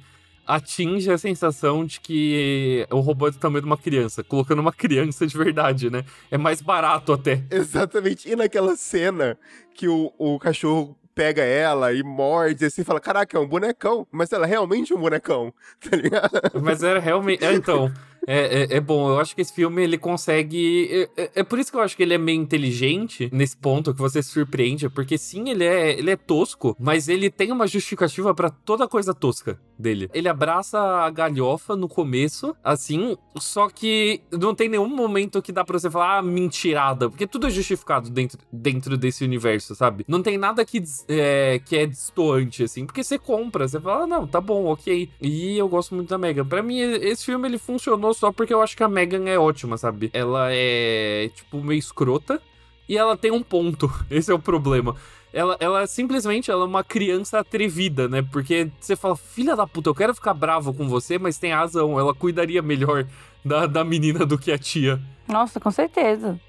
atinge 0.49 1.13
a 1.13 1.19
sensação 1.19 1.85
de 1.85 2.01
que 2.01 2.87
o 2.91 3.01
robô 3.01 3.29
é 3.29 3.31
do 3.31 3.37
tamanho 3.37 3.61
de 3.61 3.67
uma 3.67 3.77
criança, 3.77 4.25
colocando 4.25 4.61
uma 4.61 4.73
criança 4.73 5.27
de 5.27 5.37
verdade, 5.37 5.91
né? 5.91 6.03
É 6.31 6.39
mais 6.39 6.63
barato 6.63 7.13
até. 7.13 7.45
Exatamente. 7.51 8.27
E 8.27 8.35
naquela 8.35 8.75
cena 8.75 9.39
que 9.75 9.87
o, 9.87 10.11
o 10.17 10.39
cachorro 10.39 10.97
pega 11.15 11.43
ela 11.43 11.93
e 11.93 12.03
morde 12.03 12.65
assim, 12.65 12.83
fala: 12.83 12.99
Caraca, 12.99 13.37
é 13.37 13.41
um 13.41 13.47
bonecão. 13.47 14.07
Mas 14.11 14.33
ela 14.33 14.47
é 14.47 14.49
realmente 14.49 14.95
um 14.95 14.99
bonecão, 14.99 15.53
tá 15.79 15.95
ligado? 15.95 16.41
Mas 16.63 16.83
era 16.83 16.99
realmente. 16.99 17.45
É, 17.45 17.53
então. 17.53 17.93
É, 18.27 18.63
é, 18.63 18.77
é, 18.77 18.81
bom, 18.81 19.09
eu 19.11 19.21
acho 19.21 19.35
que 19.35 19.41
esse 19.41 19.53
filme 19.53 19.83
ele 19.83 19.99
consegue. 19.99 20.89
É, 21.17 21.23
é, 21.23 21.31
é, 21.37 21.43
por 21.43 21.59
isso 21.59 21.71
que 21.71 21.77
eu 21.77 21.83
acho 21.83 21.97
que 21.97 22.03
ele 22.03 22.15
é 22.15 22.19
meio 22.19 22.41
inteligente 22.41 23.29
nesse 23.33 23.57
ponto, 23.57 23.93
que 23.95 24.01
você 24.01 24.23
se 24.23 24.31
surpreende, 24.31 24.89
porque 24.89 25.17
sim, 25.17 25.49
ele 25.49 25.65
é, 25.65 25.99
ele 25.99 26.11
é 26.11 26.17
tosco, 26.17 26.77
mas 26.79 27.09
ele 27.09 27.31
tem 27.31 27.53
uma 27.53 27.67
justificativa 27.67 28.35
para 28.35 28.51
toda 28.51 28.89
coisa 28.89 29.15
tosca 29.15 29.59
dele. 29.79 30.11
Ele 30.13 30.29
abraça 30.29 30.79
a 30.79 31.11
galhofa 31.11 31.77
no 31.77 31.89
começo, 31.89 32.55
assim, 32.63 33.17
só 33.37 33.69
que 33.69 34.21
não 34.33 34.55
tem 34.55 34.69
nenhum 34.69 34.89
momento 34.89 35.41
que 35.41 35.53
dá 35.53 35.65
pra 35.65 35.79
você 35.79 35.91
falar, 35.91 36.19
ah, 36.19 36.23
mentirada, 36.23 37.09
porque 37.09 37.27
tudo 37.27 37.47
é 37.47 37.51
justificado 37.51 38.11
dentro, 38.11 38.39
dentro 38.53 38.97
desse 38.97 39.25
universo, 39.25 39.75
sabe? 39.75 40.05
Não 40.09 40.23
tem 40.23 40.37
nada 40.37 40.65
que, 40.65 40.83
é, 41.09 41.61
que 41.65 41.77
é 41.77 41.87
distoante, 41.87 42.65
assim, 42.65 42.85
porque 42.85 43.05
você 43.05 43.19
compra, 43.19 43.69
você 43.69 43.81
fala, 43.81 44.05
ah, 44.05 44.07
não, 44.07 44.27
tá 44.27 44.41
bom, 44.41 44.67
ok. 44.67 45.11
E 45.21 45.57
eu 45.57 45.69
gosto 45.69 45.95
muito 45.95 46.09
da 46.09 46.19
Megan. 46.19 46.45
Pra 46.45 46.63
mim, 46.63 46.79
esse 46.79 47.25
filme 47.25 47.49
ele 47.49 47.59
funcionou 47.59 48.08
só 48.13 48.33
porque 48.33 48.53
eu 48.53 48.63
acho 48.63 48.77
que 48.77 48.83
a 48.83 48.89
Megan 48.89 49.29
é 49.29 49.39
ótima, 49.39 49.77
sabe? 49.77 50.11
Ela 50.13 50.49
é, 50.51 51.31
tipo, 51.35 51.63
meio 51.63 51.79
escrota 51.79 52.41
e 52.89 52.97
ela 52.97 53.17
tem 53.17 53.31
um 53.31 53.43
ponto. 53.43 53.91
Esse 54.11 54.31
é 54.31 54.35
o 54.35 54.39
problema. 54.39 54.97
Ela, 55.33 55.57
ela 55.61 55.87
simplesmente 55.87 56.51
ela 56.51 56.65
é 56.65 56.67
uma 56.67 56.83
criança 56.83 57.39
atrevida, 57.39 58.09
né? 58.09 58.23
Porque 58.23 58.71
você 58.81 58.97
fala, 58.97 59.15
filha 59.15 59.55
da 59.55 59.67
puta, 59.67 59.91
eu 59.91 59.95
quero 59.95 60.15
ficar 60.15 60.33
bravo 60.33 60.73
com 60.73 60.89
você, 60.89 61.19
mas 61.19 61.39
tem 61.39 61.53
razão, 61.53 61.99
ela 61.99 62.15
cuidaria 62.15 62.63
melhor 62.63 63.07
da, 63.45 63.67
da 63.67 63.85
menina 63.85 64.25
do 64.25 64.39
que 64.39 64.51
a 64.51 64.59
tia. 64.59 65.01
Nossa, 65.27 65.61
com 65.61 65.71
certeza. 65.71 66.41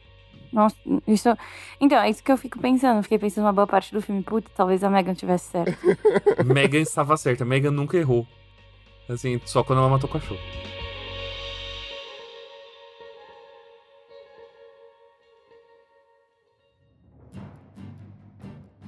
Nossa, 0.51 0.75
isso. 1.07 1.29
Então, 1.79 1.99
é 1.99 2.09
isso 2.09 2.23
que 2.23 2.31
eu 2.31 2.37
fico 2.37 2.59
pensando. 2.59 3.03
Fiquei 3.03 3.19
pensando 3.19 3.45
uma 3.45 3.53
boa 3.53 3.67
parte 3.67 3.93
do 3.93 4.01
filme. 4.01 4.23
Puta, 4.23 4.49
talvez 4.55 4.83
a 4.83 4.89
Megan 4.89 5.13
tivesse 5.13 5.51
certo. 5.51 5.77
Megan 6.45 6.79
estava 6.79 7.15
certa. 7.17 7.45
Megan 7.45 7.71
nunca 7.71 7.97
errou. 7.97 8.25
Assim, 9.07 9.39
só 9.45 9.63
quando 9.63 9.79
ela 9.79 9.89
matou 9.89 10.09
o 10.09 10.13
cachorro. 10.13 10.39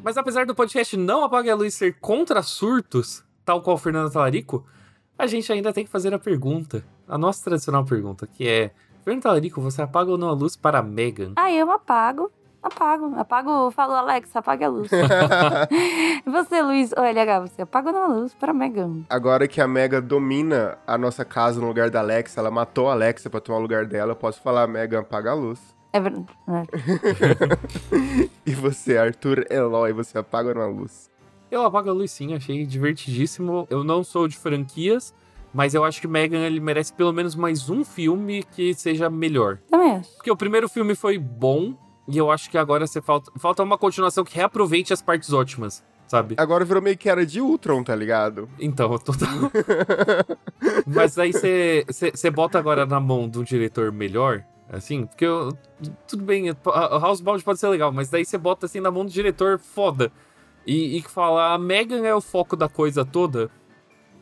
Mas 0.04 0.18
apesar 0.18 0.46
do 0.46 0.56
podcast 0.56 0.98
não 0.98 1.24
apague 1.24 1.50
a 1.50 1.56
luz 1.56 1.76
ser 1.76 2.00
contra 2.00 2.42
surtos, 2.42 3.24
tal 3.46 3.62
qual 3.62 3.76
o 3.76 3.80
Fernando 3.80 4.12
Talarico, 4.12 4.66
a 5.18 5.28
gente 5.28 5.52
ainda 5.54 5.72
tem 5.72 5.86
que 5.86 5.92
fazer 5.92 6.14
a 6.14 6.20
pergunta, 6.20 6.84
a 7.08 7.18
nossa 7.18 7.44
tradicional 7.44 7.86
pergunta, 7.86 8.26
que 8.26 8.48
é: 8.48 8.72
Fernando 9.04 9.24
Talarico, 9.24 9.62
você 9.62 9.82
apaga 9.82 10.10
ou 10.10 10.18
não 10.18 10.30
a 10.30 10.34
luz 10.34 10.56
para 10.56 10.82
Megan? 10.82 11.34
Ah, 11.36 11.52
eu 11.52 11.72
apago. 11.72 12.32
Apago, 12.64 13.16
apago, 13.16 13.72
falo, 13.72 13.94
Alex, 13.94 14.36
apague 14.36 14.64
a 14.64 14.70
luz. 14.70 14.90
você, 16.26 16.62
Luiz, 16.62 16.92
ou 16.96 17.04
LH, 17.04 17.40
você 17.48 17.62
apaga 17.64 17.90
ou 17.90 17.94
não 17.94 18.04
a 18.04 18.08
luz 18.08 18.36
para 18.36 18.54
Megan? 18.54 19.04
Agora 19.10 19.48
que 19.48 19.60
a 19.60 19.68
Mega 19.68 20.00
domina 20.00 20.78
a 20.86 20.96
nossa 20.96 21.26
casa 21.26 21.60
no 21.60 21.66
lugar 21.66 21.90
da 21.90 22.02
Alexa, 22.02 22.40
ela 22.40 22.52
matou 22.52 22.88
a 22.88 22.94
Alexa 22.94 23.32
pra 23.32 23.40
tomar 23.40 23.58
o 23.58 23.62
lugar 23.62 23.88
dela, 23.88 24.12
eu 24.12 24.16
posso 24.16 24.40
falar, 24.42 24.68
Megan, 24.68 25.00
apaga 25.00 25.32
a 25.32 25.34
luz. 25.34 25.60
É 25.94 26.00
verdade. 26.00 26.28
e 28.46 28.54
você, 28.54 28.98
Arthur 28.98 29.46
Eloy, 29.50 29.92
você 29.92 30.18
apaga 30.18 30.54
na 30.54 30.66
luz? 30.68 31.10
Eu 31.50 31.64
apago 31.64 31.90
a 31.90 31.94
luz 31.94 32.12
sim, 32.12 32.34
achei 32.34 32.66
divertidíssimo. 32.66 33.68
Eu 33.70 33.84
não 33.84 34.04
sou 34.04 34.28
de 34.28 34.38
franquias, 34.38 35.14
mas 35.54 35.74
eu 35.74 35.84
acho 35.84 36.00
que 36.00 36.08
Megan 36.08 36.40
ele 36.40 36.62
merece 36.62 36.94
pelo 36.94 37.12
menos 37.12 37.36
mais 37.36 37.70
um 37.70 37.84
filme 37.84 38.44
que 38.44 38.74
seja 38.74 39.10
melhor. 39.10 39.58
Também 39.70 39.92
acho. 39.96 40.16
Porque 40.16 40.32
o 40.32 40.38
primeiro 40.38 40.70
filme 40.70 40.96
foi 40.96 41.18
bom, 41.18 41.76
e 42.08 42.18
eu 42.18 42.32
acho 42.32 42.50
que 42.50 42.58
agora 42.58 42.88
você 42.88 43.02
falta, 43.02 43.32
falta 43.38 43.62
uma 43.64 43.78
continuação 43.78 44.24
que 44.24 44.36
reaproveite 44.36 44.94
as 44.94 45.02
partes 45.02 45.34
ótimas. 45.34 45.84
Sabe? 46.08 46.36
Agora 46.38 46.66
virou 46.66 46.82
meio 46.82 46.98
que 46.98 47.10
era 47.10 47.26
de 47.26 47.40
Ultron, 47.40 47.84
tá 47.86 47.96
ligado? 47.96 48.50
Então, 48.60 48.98
total. 48.98 49.30
Mas 50.86 51.18
aí 51.18 51.32
você 51.32 52.30
bota 52.30 52.60
agora 52.60 52.86
na 52.86 53.00
mão 53.00 53.30
de 53.30 53.40
um 53.40 53.44
diretor 53.44 53.94
melhor, 53.94 54.44
Assim, 54.72 55.06
porque 55.06 55.26
eu, 55.26 55.52
tudo 56.08 56.24
bem, 56.24 56.46
Housebound 56.66 57.44
pode 57.44 57.60
ser 57.60 57.68
legal, 57.68 57.92
mas 57.92 58.10
daí 58.10 58.24
você 58.24 58.38
bota 58.38 58.66
assim 58.66 58.80
na 58.80 58.90
mão 58.90 59.04
do 59.04 59.12
diretor 59.12 59.60
foda. 59.60 60.10
E, 60.66 60.98
e 60.98 61.02
fala, 61.02 61.54
a 61.54 61.58
Megan 61.58 62.06
é 62.08 62.16
o 62.16 62.22
foco 62.22 62.56
da 62.56 62.70
coisa 62.70 63.04
toda. 63.04 63.52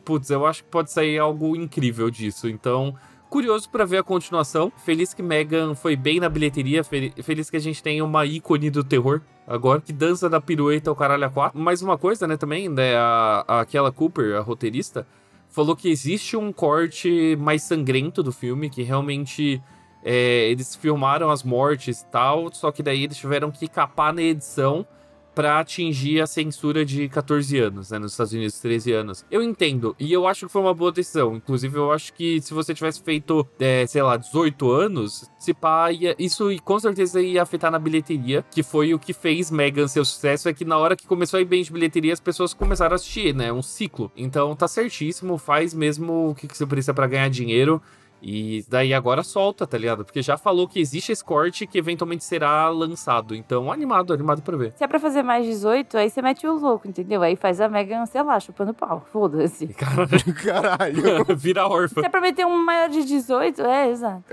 Putz, 0.04 0.28
eu 0.28 0.44
acho 0.44 0.64
que 0.64 0.70
pode 0.70 0.90
sair 0.90 1.18
algo 1.20 1.54
incrível 1.54 2.10
disso. 2.10 2.48
Então, 2.48 2.96
curioso 3.28 3.70
para 3.70 3.84
ver 3.84 3.98
a 3.98 4.02
continuação. 4.02 4.72
Feliz 4.84 5.14
que 5.14 5.22
Megan 5.22 5.76
foi 5.76 5.94
bem 5.94 6.18
na 6.18 6.28
bilheteria. 6.28 6.82
Feliz 6.82 7.48
que 7.48 7.56
a 7.56 7.60
gente 7.60 7.80
tem 7.80 8.02
uma 8.02 8.26
ícone 8.26 8.70
do 8.70 8.82
terror 8.82 9.20
agora, 9.46 9.80
que 9.80 9.92
dança 9.92 10.28
da 10.28 10.40
pirueta 10.40 10.90
o 10.90 10.96
caralho 10.96 11.26
a 11.26 11.30
quatro. 11.30 11.60
Mais 11.60 11.80
uma 11.80 11.96
coisa, 11.96 12.26
né, 12.26 12.36
também, 12.36 12.68
né, 12.68 12.96
a, 12.96 13.44
a 13.46 13.60
aquela 13.60 13.92
Cooper, 13.92 14.36
a 14.36 14.40
roteirista, 14.40 15.06
falou 15.48 15.76
que 15.76 15.88
existe 15.88 16.36
um 16.36 16.52
corte 16.52 17.36
mais 17.36 17.62
sangrento 17.62 18.20
do 18.20 18.32
filme, 18.32 18.68
que 18.68 18.82
realmente 18.82 19.62
é, 20.04 20.50
eles 20.50 20.74
filmaram 20.74 21.30
as 21.30 21.42
mortes 21.42 22.00
e 22.00 22.06
tal, 22.06 22.52
só 22.52 22.70
que 22.70 22.82
daí 22.82 23.04
eles 23.04 23.16
tiveram 23.16 23.50
que 23.50 23.68
capar 23.68 24.12
na 24.12 24.22
edição 24.22 24.86
para 25.34 25.60
atingir 25.60 26.20
a 26.20 26.26
censura 26.26 26.84
de 26.84 27.08
14 27.08 27.58
anos, 27.58 27.90
né? 27.90 27.98
Nos 27.98 28.12
Estados 28.12 28.32
Unidos, 28.32 28.58
13 28.60 28.92
anos. 28.92 29.24
Eu 29.30 29.42
entendo, 29.42 29.94
e 29.98 30.12
eu 30.12 30.26
acho 30.26 30.46
que 30.46 30.52
foi 30.52 30.60
uma 30.60 30.74
boa 30.74 30.92
decisão. 30.92 31.36
Inclusive, 31.36 31.76
eu 31.76 31.92
acho 31.92 32.12
que 32.12 32.40
se 32.40 32.52
você 32.52 32.74
tivesse 32.74 33.02
feito, 33.02 33.46
é, 33.58 33.86
sei 33.86 34.02
lá, 34.02 34.16
18 34.16 34.70
anos, 34.70 35.30
se 35.38 35.54
pá, 35.54 35.90
ia, 35.92 36.14
isso 36.18 36.48
com 36.64 36.78
certeza 36.78 37.22
ia 37.22 37.42
afetar 37.42 37.70
na 37.70 37.78
bilheteria, 37.78 38.44
que 38.50 38.62
foi 38.62 38.92
o 38.92 38.98
que 38.98 39.12
fez 39.12 39.50
Megan 39.50 39.88
ser 39.88 40.00
o 40.00 40.04
sucesso, 40.04 40.48
é 40.48 40.52
que 40.52 40.64
na 40.64 40.76
hora 40.76 40.96
que 40.96 41.06
começou 41.06 41.38
a 41.38 41.40
ir 41.40 41.46
bem 41.46 41.62
de 41.62 41.72
bilheteria, 41.72 42.12
as 42.12 42.20
pessoas 42.20 42.52
começaram 42.52 42.92
a 42.92 42.96
assistir, 42.96 43.34
né? 43.34 43.52
Um 43.52 43.62
ciclo. 43.62 44.10
Então 44.16 44.54
tá 44.56 44.66
certíssimo, 44.66 45.38
faz 45.38 45.72
mesmo 45.72 46.30
o 46.30 46.34
que 46.34 46.48
você 46.48 46.66
precisa 46.66 46.92
para 46.92 47.06
ganhar 47.06 47.30
dinheiro. 47.30 47.80
E 48.22 48.64
daí 48.68 48.92
agora 48.92 49.22
solta, 49.22 49.66
tá 49.66 49.78
ligado? 49.78 50.04
Porque 50.04 50.20
já 50.22 50.36
falou 50.36 50.68
que 50.68 50.80
existe 50.80 51.12
esse 51.12 51.24
corte 51.24 51.66
que 51.66 51.78
eventualmente 51.78 52.24
será 52.24 52.68
lançado. 52.68 53.34
Então, 53.34 53.72
animado, 53.72 54.12
animado 54.12 54.42
pra 54.42 54.56
ver. 54.56 54.72
Se 54.76 54.84
é 54.84 54.86
pra 54.86 54.98
fazer 54.98 55.22
mais 55.22 55.46
18, 55.46 55.96
aí 55.96 56.10
você 56.10 56.20
mete 56.20 56.46
o 56.46 56.58
louco, 56.58 56.86
entendeu? 56.86 57.22
Aí 57.22 57.36
faz 57.36 57.60
a 57.60 57.68
Megan, 57.68 58.04
sei 58.06 58.22
lá, 58.22 58.38
chupando 58.38 58.74
pau. 58.74 59.06
Foda-se. 59.12 59.68
Caralho. 59.74 60.34
Caralho. 60.44 61.24
Vira 61.36 61.66
órfã. 61.66 62.00
Se 62.00 62.06
é 62.06 62.10
pra 62.10 62.20
meter 62.20 62.46
um 62.46 62.64
maior 62.64 62.88
de 62.88 63.04
18, 63.04 63.62
é, 63.62 63.90
exato. 63.90 64.24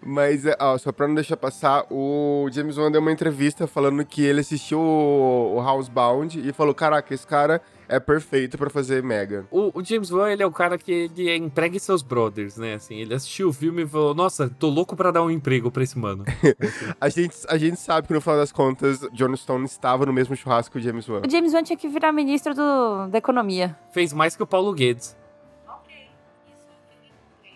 Mas, 0.00 0.44
ó, 0.58 0.78
só 0.78 0.92
pra 0.92 1.08
não 1.08 1.14
deixar 1.14 1.36
passar, 1.36 1.84
o 1.90 2.48
James 2.52 2.78
Wan 2.78 2.90
deu 2.90 3.00
uma 3.00 3.12
entrevista 3.12 3.66
falando 3.66 4.04
que 4.04 4.24
ele 4.24 4.40
assistiu 4.40 4.80
o 4.80 5.60
Housebound 5.60 6.40
e 6.48 6.52
falou: 6.52 6.74
Caraca, 6.74 7.12
esse 7.12 7.26
cara 7.26 7.60
é 7.90 7.98
perfeito 7.98 8.56
para 8.56 8.70
fazer 8.70 9.02
Mega. 9.02 9.44
O, 9.50 9.78
o, 9.78 9.84
James 9.84 10.12
Wan, 10.12 10.30
ele 10.30 10.42
é 10.44 10.46
o 10.46 10.52
cara 10.52 10.78
que 10.78 10.92
ele 10.92 11.28
é 11.28 11.36
empregue 11.36 11.80
seus 11.80 12.02
brothers, 12.02 12.56
né? 12.56 12.74
Assim, 12.74 12.94
ele 12.94 13.12
assistiu 13.12 13.48
o 13.48 13.52
filme 13.52 13.82
e 13.82 13.86
falou: 13.86 14.14
Nossa, 14.14 14.48
tô 14.48 14.68
louco 14.68 14.94
para 14.94 15.10
dar 15.10 15.24
um 15.24 15.30
emprego 15.30 15.70
pra 15.72 15.82
esse 15.82 15.98
mano. 15.98 16.24
a, 17.00 17.08
gente, 17.08 17.36
a 17.48 17.58
gente 17.58 17.78
sabe 17.78 18.06
que 18.06 18.14
no 18.14 18.20
final 18.20 18.36
das 18.36 18.52
contas, 18.52 19.00
John 19.12 19.34
Stone 19.36 19.64
estava 19.64 20.06
no 20.06 20.12
mesmo 20.12 20.36
churrasco 20.36 20.72
que 20.72 20.78
o 20.78 20.80
James 20.80 21.08
Wan. 21.08 21.22
O 21.26 21.30
James 21.30 21.52
Wan 21.52 21.64
tinha 21.64 21.76
que 21.76 21.88
virar 21.88 22.12
ministro 22.12 22.54
do, 22.54 23.08
da 23.08 23.18
economia. 23.18 23.76
Fez 23.92 24.12
mais 24.12 24.36
que 24.36 24.42
o 24.42 24.46
Paulo 24.46 24.72
Guedes. 24.72 25.16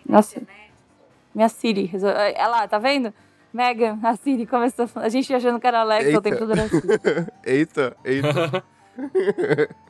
Nossa. 0.07 0.41
Minha 1.33 1.49
Siri. 1.49 1.89
Ela, 2.35 2.47
lá, 2.47 2.67
tá 2.67 2.77
vendo? 2.77 3.13
Megan, 3.53 3.97
a 4.03 4.15
Siri 4.17 4.45
começou. 4.45 4.87
A 4.95 5.07
gente 5.07 5.33
achando 5.33 5.59
que 5.61 5.65
era 5.65 5.79
Alexa 5.79 6.17
o 6.17 6.21
tempo 6.21 6.39
todo. 6.39 6.53
eita, 7.45 7.95
eita. 8.03 8.63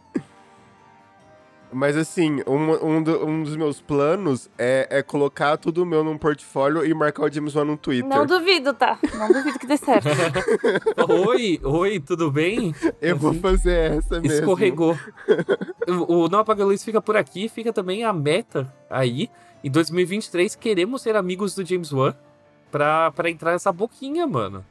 Mas 1.78 1.98
assim, 1.98 2.42
um, 2.48 2.72
um, 2.96 3.04
do- 3.04 3.26
um 3.26 3.44
dos 3.44 3.56
meus 3.58 3.82
planos 3.82 4.50
é, 4.58 4.88
é 4.90 5.04
colocar 5.04 5.58
tudo 5.58 5.86
meu 5.86 6.06
num 6.06 6.18
portfólio 6.18 6.86
e 6.86 6.94
marcar 6.94 7.24
o 7.26 7.30
James 7.30 7.54
Wan 7.54 7.66
no 7.66 7.76
Twitter. 7.76 8.08
Não 8.10 8.26
duvido, 8.26 8.74
tá? 8.74 8.98
Não 9.14 9.28
duvido 9.28 9.60
que 9.60 9.68
dê 9.68 9.76
certo. 9.76 10.08
oi, 11.28 11.60
oi, 11.64 12.00
tudo 12.00 12.32
bem? 12.32 12.74
Eu 13.02 13.18
vou 13.18 13.34
fazer 13.34 13.98
essa 13.98 14.22
mesmo. 14.22 14.38
Escorregou. 14.40 14.98
o 16.08 16.30
Não 16.30 16.40
Apaga 16.40 16.64
Luz 16.64 16.82
fica 16.84 17.02
por 17.02 17.18
aqui, 17.18 17.50
fica 17.50 17.74
também 17.74 18.06
a 18.06 18.14
meta 18.14 18.74
aí. 18.90 19.30
Em 19.64 19.70
2023, 19.70 20.56
queremos 20.56 21.02
ser 21.02 21.16
amigos 21.18 21.56
do 21.56 21.66
James 21.66 21.92
Wan 21.92 22.14
pra, 22.72 23.12
pra 23.12 23.30
entrar 23.30 23.52
nessa 23.52 23.72
boquinha, 23.74 24.26
mano. 24.26 24.64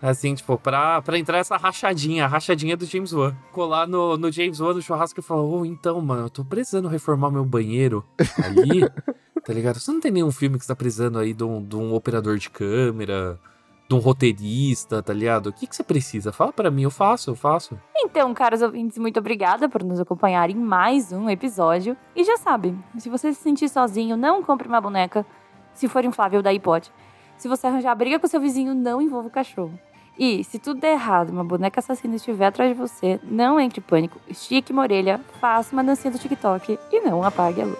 Assim, 0.00 0.34
tipo, 0.34 0.56
pra, 0.56 1.02
pra 1.02 1.18
entrar 1.18 1.38
essa 1.38 1.56
rachadinha, 1.56 2.24
a 2.24 2.28
rachadinha 2.28 2.76
do 2.76 2.86
James 2.86 3.12
Wan. 3.12 3.34
Colar 3.52 3.86
no, 3.86 4.16
no 4.16 4.30
James 4.30 4.60
Wan 4.60 4.74
no 4.74 4.82
churrasco 4.82 5.18
e 5.18 5.22
falar: 5.22 5.42
Ô, 5.42 5.64
então, 5.64 6.00
mano, 6.00 6.26
eu 6.26 6.30
tô 6.30 6.44
precisando 6.44 6.88
reformar 6.88 7.30
meu 7.30 7.44
banheiro 7.44 8.04
ali. 8.44 8.82
tá 9.44 9.52
ligado? 9.52 9.80
Você 9.80 9.90
não 9.90 10.00
tem 10.00 10.12
nenhum 10.12 10.30
filme 10.30 10.56
que 10.56 10.64
você 10.64 10.68
tá 10.68 10.76
precisando 10.76 11.18
aí 11.18 11.32
de 11.32 11.42
um, 11.42 11.64
de 11.64 11.74
um 11.74 11.94
operador 11.94 12.38
de 12.38 12.48
câmera, 12.48 13.40
de 13.88 13.94
um 13.94 13.98
roteirista, 13.98 15.02
tá 15.02 15.12
ligado? 15.12 15.48
O 15.48 15.52
que, 15.52 15.66
que 15.66 15.74
você 15.74 15.82
precisa? 15.82 16.30
Fala 16.30 16.52
pra 16.52 16.70
mim, 16.70 16.82
eu 16.82 16.90
faço, 16.90 17.30
eu 17.30 17.34
faço. 17.34 17.80
Então, 17.96 18.32
caros 18.34 18.62
ouvintes, 18.62 18.98
muito 18.98 19.18
obrigada 19.18 19.68
por 19.68 19.82
nos 19.82 19.98
acompanhar 19.98 20.50
em 20.50 20.54
mais 20.54 21.10
um 21.10 21.28
episódio. 21.28 21.96
E 22.14 22.22
já 22.22 22.36
sabe, 22.36 22.78
se 22.98 23.08
você 23.08 23.32
se 23.32 23.42
sentir 23.42 23.68
sozinho, 23.68 24.16
não 24.16 24.42
compre 24.42 24.68
uma 24.68 24.80
boneca. 24.80 25.26
Se 25.72 25.88
for 25.88 26.04
inflável, 26.04 26.42
daí 26.42 26.60
pode. 26.60 26.92
Se 27.38 27.48
você 27.48 27.66
arranjar 27.66 27.94
briga 27.94 28.18
com 28.18 28.26
seu 28.26 28.40
vizinho, 28.40 28.74
não 28.74 29.00
envolva 29.00 29.28
o 29.28 29.30
cachorro. 29.30 29.78
E, 30.18 30.42
se 30.42 30.58
tudo 30.58 30.80
der 30.80 30.94
errado, 30.94 31.30
uma 31.30 31.44
boneca 31.44 31.78
assassina 31.78 32.16
estiver 32.16 32.46
atrás 32.46 32.72
de 32.72 32.76
você, 32.76 33.20
não 33.22 33.60
entre 33.60 33.78
em 33.78 33.82
pânico, 33.82 34.20
estique 34.28 34.72
uma 34.72 34.82
orelha, 34.82 35.18
faça 35.40 35.72
uma 35.72 35.84
dancinha 35.84 36.10
do 36.10 36.18
TikTok 36.18 36.76
e 36.90 37.00
não 37.00 37.22
apague 37.22 37.62
a 37.62 37.64
luz. 37.64 37.78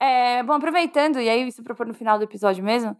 É, 0.00 0.42
bom, 0.44 0.52
aproveitando, 0.52 1.20
e 1.20 1.28
aí 1.28 1.48
isso 1.48 1.62
propor 1.64 1.86
no 1.86 1.94
final 1.94 2.16
do 2.16 2.24
episódio 2.24 2.62
mesmo, 2.62 2.92
o 2.92 2.96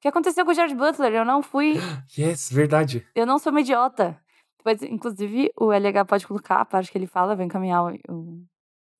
que 0.00 0.08
aconteceu 0.08 0.44
com 0.44 0.52
o 0.52 0.54
George 0.54 0.74
Butler? 0.74 1.12
Eu 1.12 1.24
não 1.24 1.42
fui 1.42 1.74
Yes, 2.16 2.50
verdade. 2.52 3.04
eu 3.14 3.26
não 3.26 3.38
sou 3.38 3.50
uma 3.50 3.60
idiota. 3.60 4.20
Depois, 4.58 4.82
inclusive, 4.82 5.50
o 5.58 5.72
LH 5.72 6.04
pode 6.04 6.26
colocar 6.26 6.60
a 6.60 6.64
parte 6.64 6.92
que 6.92 6.98
ele 6.98 7.06
fala, 7.06 7.34
vai 7.34 7.46
encaminhar 7.46 7.92
o, 8.08 8.44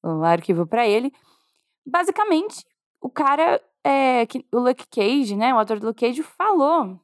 o, 0.03 0.25
arquivo 0.25 0.67
pra 0.67 0.87
ele. 0.87 1.13
Basicamente, 1.87 2.65
o 3.01 3.11
cara, 3.11 3.61
é, 3.85 4.27
que, 4.27 4.45
o 4.53 4.59
Luke 4.59 4.87
Cage, 4.89 5.37
né, 5.37 5.53
o 5.55 5.59
autor 5.59 5.79
do 5.79 5.87
Luke 5.89 6.01
Cage, 6.01 6.23
falou 6.23 7.01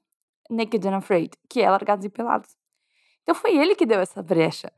Naked 0.51 0.89
and 0.89 0.97
Afraid, 0.97 1.31
que 1.49 1.61
é 1.61 1.71
Largados 1.71 2.05
e 2.05 2.09
Pelados. 2.09 2.57
Então 3.23 3.35
foi 3.35 3.57
ele 3.57 3.75
que 3.75 3.87
deu 3.87 4.01
essa 4.01 4.23
brecha. 4.23 4.73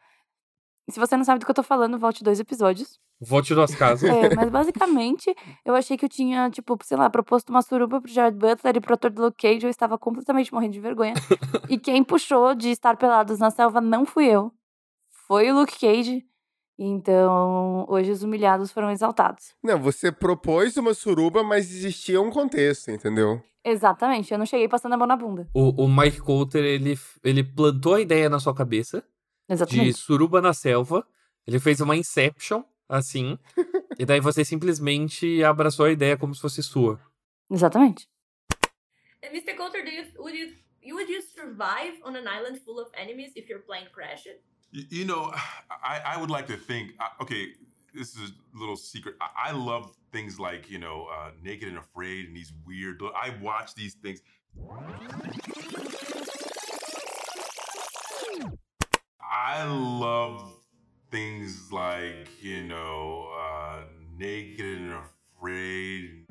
Se 0.91 0.99
você 0.99 1.17
não 1.17 1.25
sabe 1.25 1.41
do 1.41 1.45
que 1.45 1.51
eu 1.51 1.55
tô 1.55 1.63
falando, 1.63 1.99
volte 1.99 2.25
dois 2.25 2.41
episódios. 2.41 2.99
Volte 3.21 3.55
duas 3.55 3.75
casas. 3.75 4.09
É, 4.09 4.33
mas 4.35 4.49
basicamente, 4.49 5.35
eu 5.65 5.75
achei 5.75 5.97
que 5.97 6.05
eu 6.05 6.09
tinha, 6.09 6.49
tipo, 6.51 6.79
sei 6.83 6.97
lá, 6.97 7.11
proposto 7.11 7.51
uma 7.51 7.61
suruba 7.61 8.01
pro 8.01 8.11
Jared 8.11 8.39
Butler 8.39 8.77
e 8.77 8.81
pro 8.81 8.95
ator 8.95 9.11
do 9.11 9.23
Luke 9.23 9.37
Cage, 9.37 9.67
eu 9.67 9.71
estava 9.71 9.99
completamente 9.99 10.53
morrendo 10.53 10.73
de 10.73 10.81
vergonha. 10.81 11.15
e 11.69 11.79
quem 11.79 12.03
puxou 12.03 12.55
de 12.55 12.71
estar 12.71 12.97
pelados 12.97 13.39
na 13.39 13.51
selva 13.51 13.81
não 13.81 14.07
fui 14.07 14.27
eu. 14.27 14.51
Foi 15.27 15.51
o 15.51 15.55
Luke 15.55 15.79
Cage. 15.79 16.25
Então, 16.79 17.85
hoje 17.89 18.13
os 18.13 18.23
humilhados 18.23 18.71
foram 18.71 18.91
exaltados. 18.91 19.53
Não, 19.63 19.81
você 19.81 20.13
propôs 20.13 20.77
uma 20.77 20.95
suruba, 20.95 21.43
mas 21.43 21.71
existia 21.71 22.21
um 22.21 22.31
contexto, 22.31 22.91
entendeu? 22.91 23.43
Exatamente, 23.65 24.33
eu 24.33 24.39
não 24.39 24.47
cheguei 24.47 24.69
passando 24.69 24.93
a 24.93 24.97
mão 24.97 25.07
na 25.07 25.17
bunda. 25.17 25.49
O, 25.53 25.85
o 25.85 25.89
Mike 25.89 26.21
Coulter, 26.21 26.65
ele, 26.65 26.97
ele 27.25 27.43
plantou 27.43 27.95
a 27.95 28.01
ideia 28.01 28.29
na 28.31 28.39
sua 28.39 28.55
cabeça 28.55 29.01
de 29.49 29.55
Exatamente. 29.55 29.95
suruba 29.95 30.41
na 30.41 30.55
selva. 30.55 31.05
Ele 31.47 31.59
fez 31.59 31.81
uma 31.81 31.97
Inception, 31.97 32.63
assim. 32.89 33.37
e 33.99 34.05
daí 34.05 34.21
você 34.21 34.45
simplesmente 34.45 35.43
abraçou 35.43 35.87
a 35.87 35.91
ideia 35.91 36.17
como 36.17 36.35
se 36.35 36.41
fosse 36.41 36.63
sua. 36.63 37.01
Exatamente. 37.51 38.09
Mr. 39.23 39.55
Coulter, 39.57 39.85
do 39.85 39.91
you, 39.91 40.05
would 40.19 40.39
you 40.39 40.53
you 40.81 40.95
would 40.95 41.11
you 41.11 41.21
survive 41.21 42.01
on 42.05 42.15
an 42.17 42.27
island 42.29 42.61
full 42.65 42.79
of 42.79 42.91
enemies 42.95 43.33
if 43.35 43.49
your 43.51 43.61
plane 43.61 43.89
crashed? 43.93 44.39
You 44.73 45.05
know, 45.05 45.33
I, 45.71 46.01
I 46.05 46.21
would 46.21 46.31
like 46.31 46.47
to 46.49 46.57
think. 46.57 46.93
Okay, 47.21 47.49
this 47.95 48.15
is 48.17 48.33
a 48.55 48.59
little 48.59 48.77
secret. 48.77 49.17
I, 49.21 49.51
I 49.51 49.53
love 49.53 49.95
things 50.13 50.39
like 50.39 50.71
you 50.71 50.79
know, 50.79 51.09
uh, 51.13 51.31
Naked 51.43 51.69
and 51.69 51.79
Afraid 51.79 52.27
and 52.27 52.37
these 52.37 52.53
weird. 52.67 53.01
I 53.03 53.35
watch 53.41 53.75
these 53.75 53.95
things. 53.95 54.21
I 59.21 59.65
love 59.65 60.55
things 61.11 61.73
like 61.73 62.29
you 62.43 62.65
know, 62.65 63.31
uh, 63.39 63.83
Naked 64.17 64.79
and 64.79 64.95
Afraid 65.39 66.27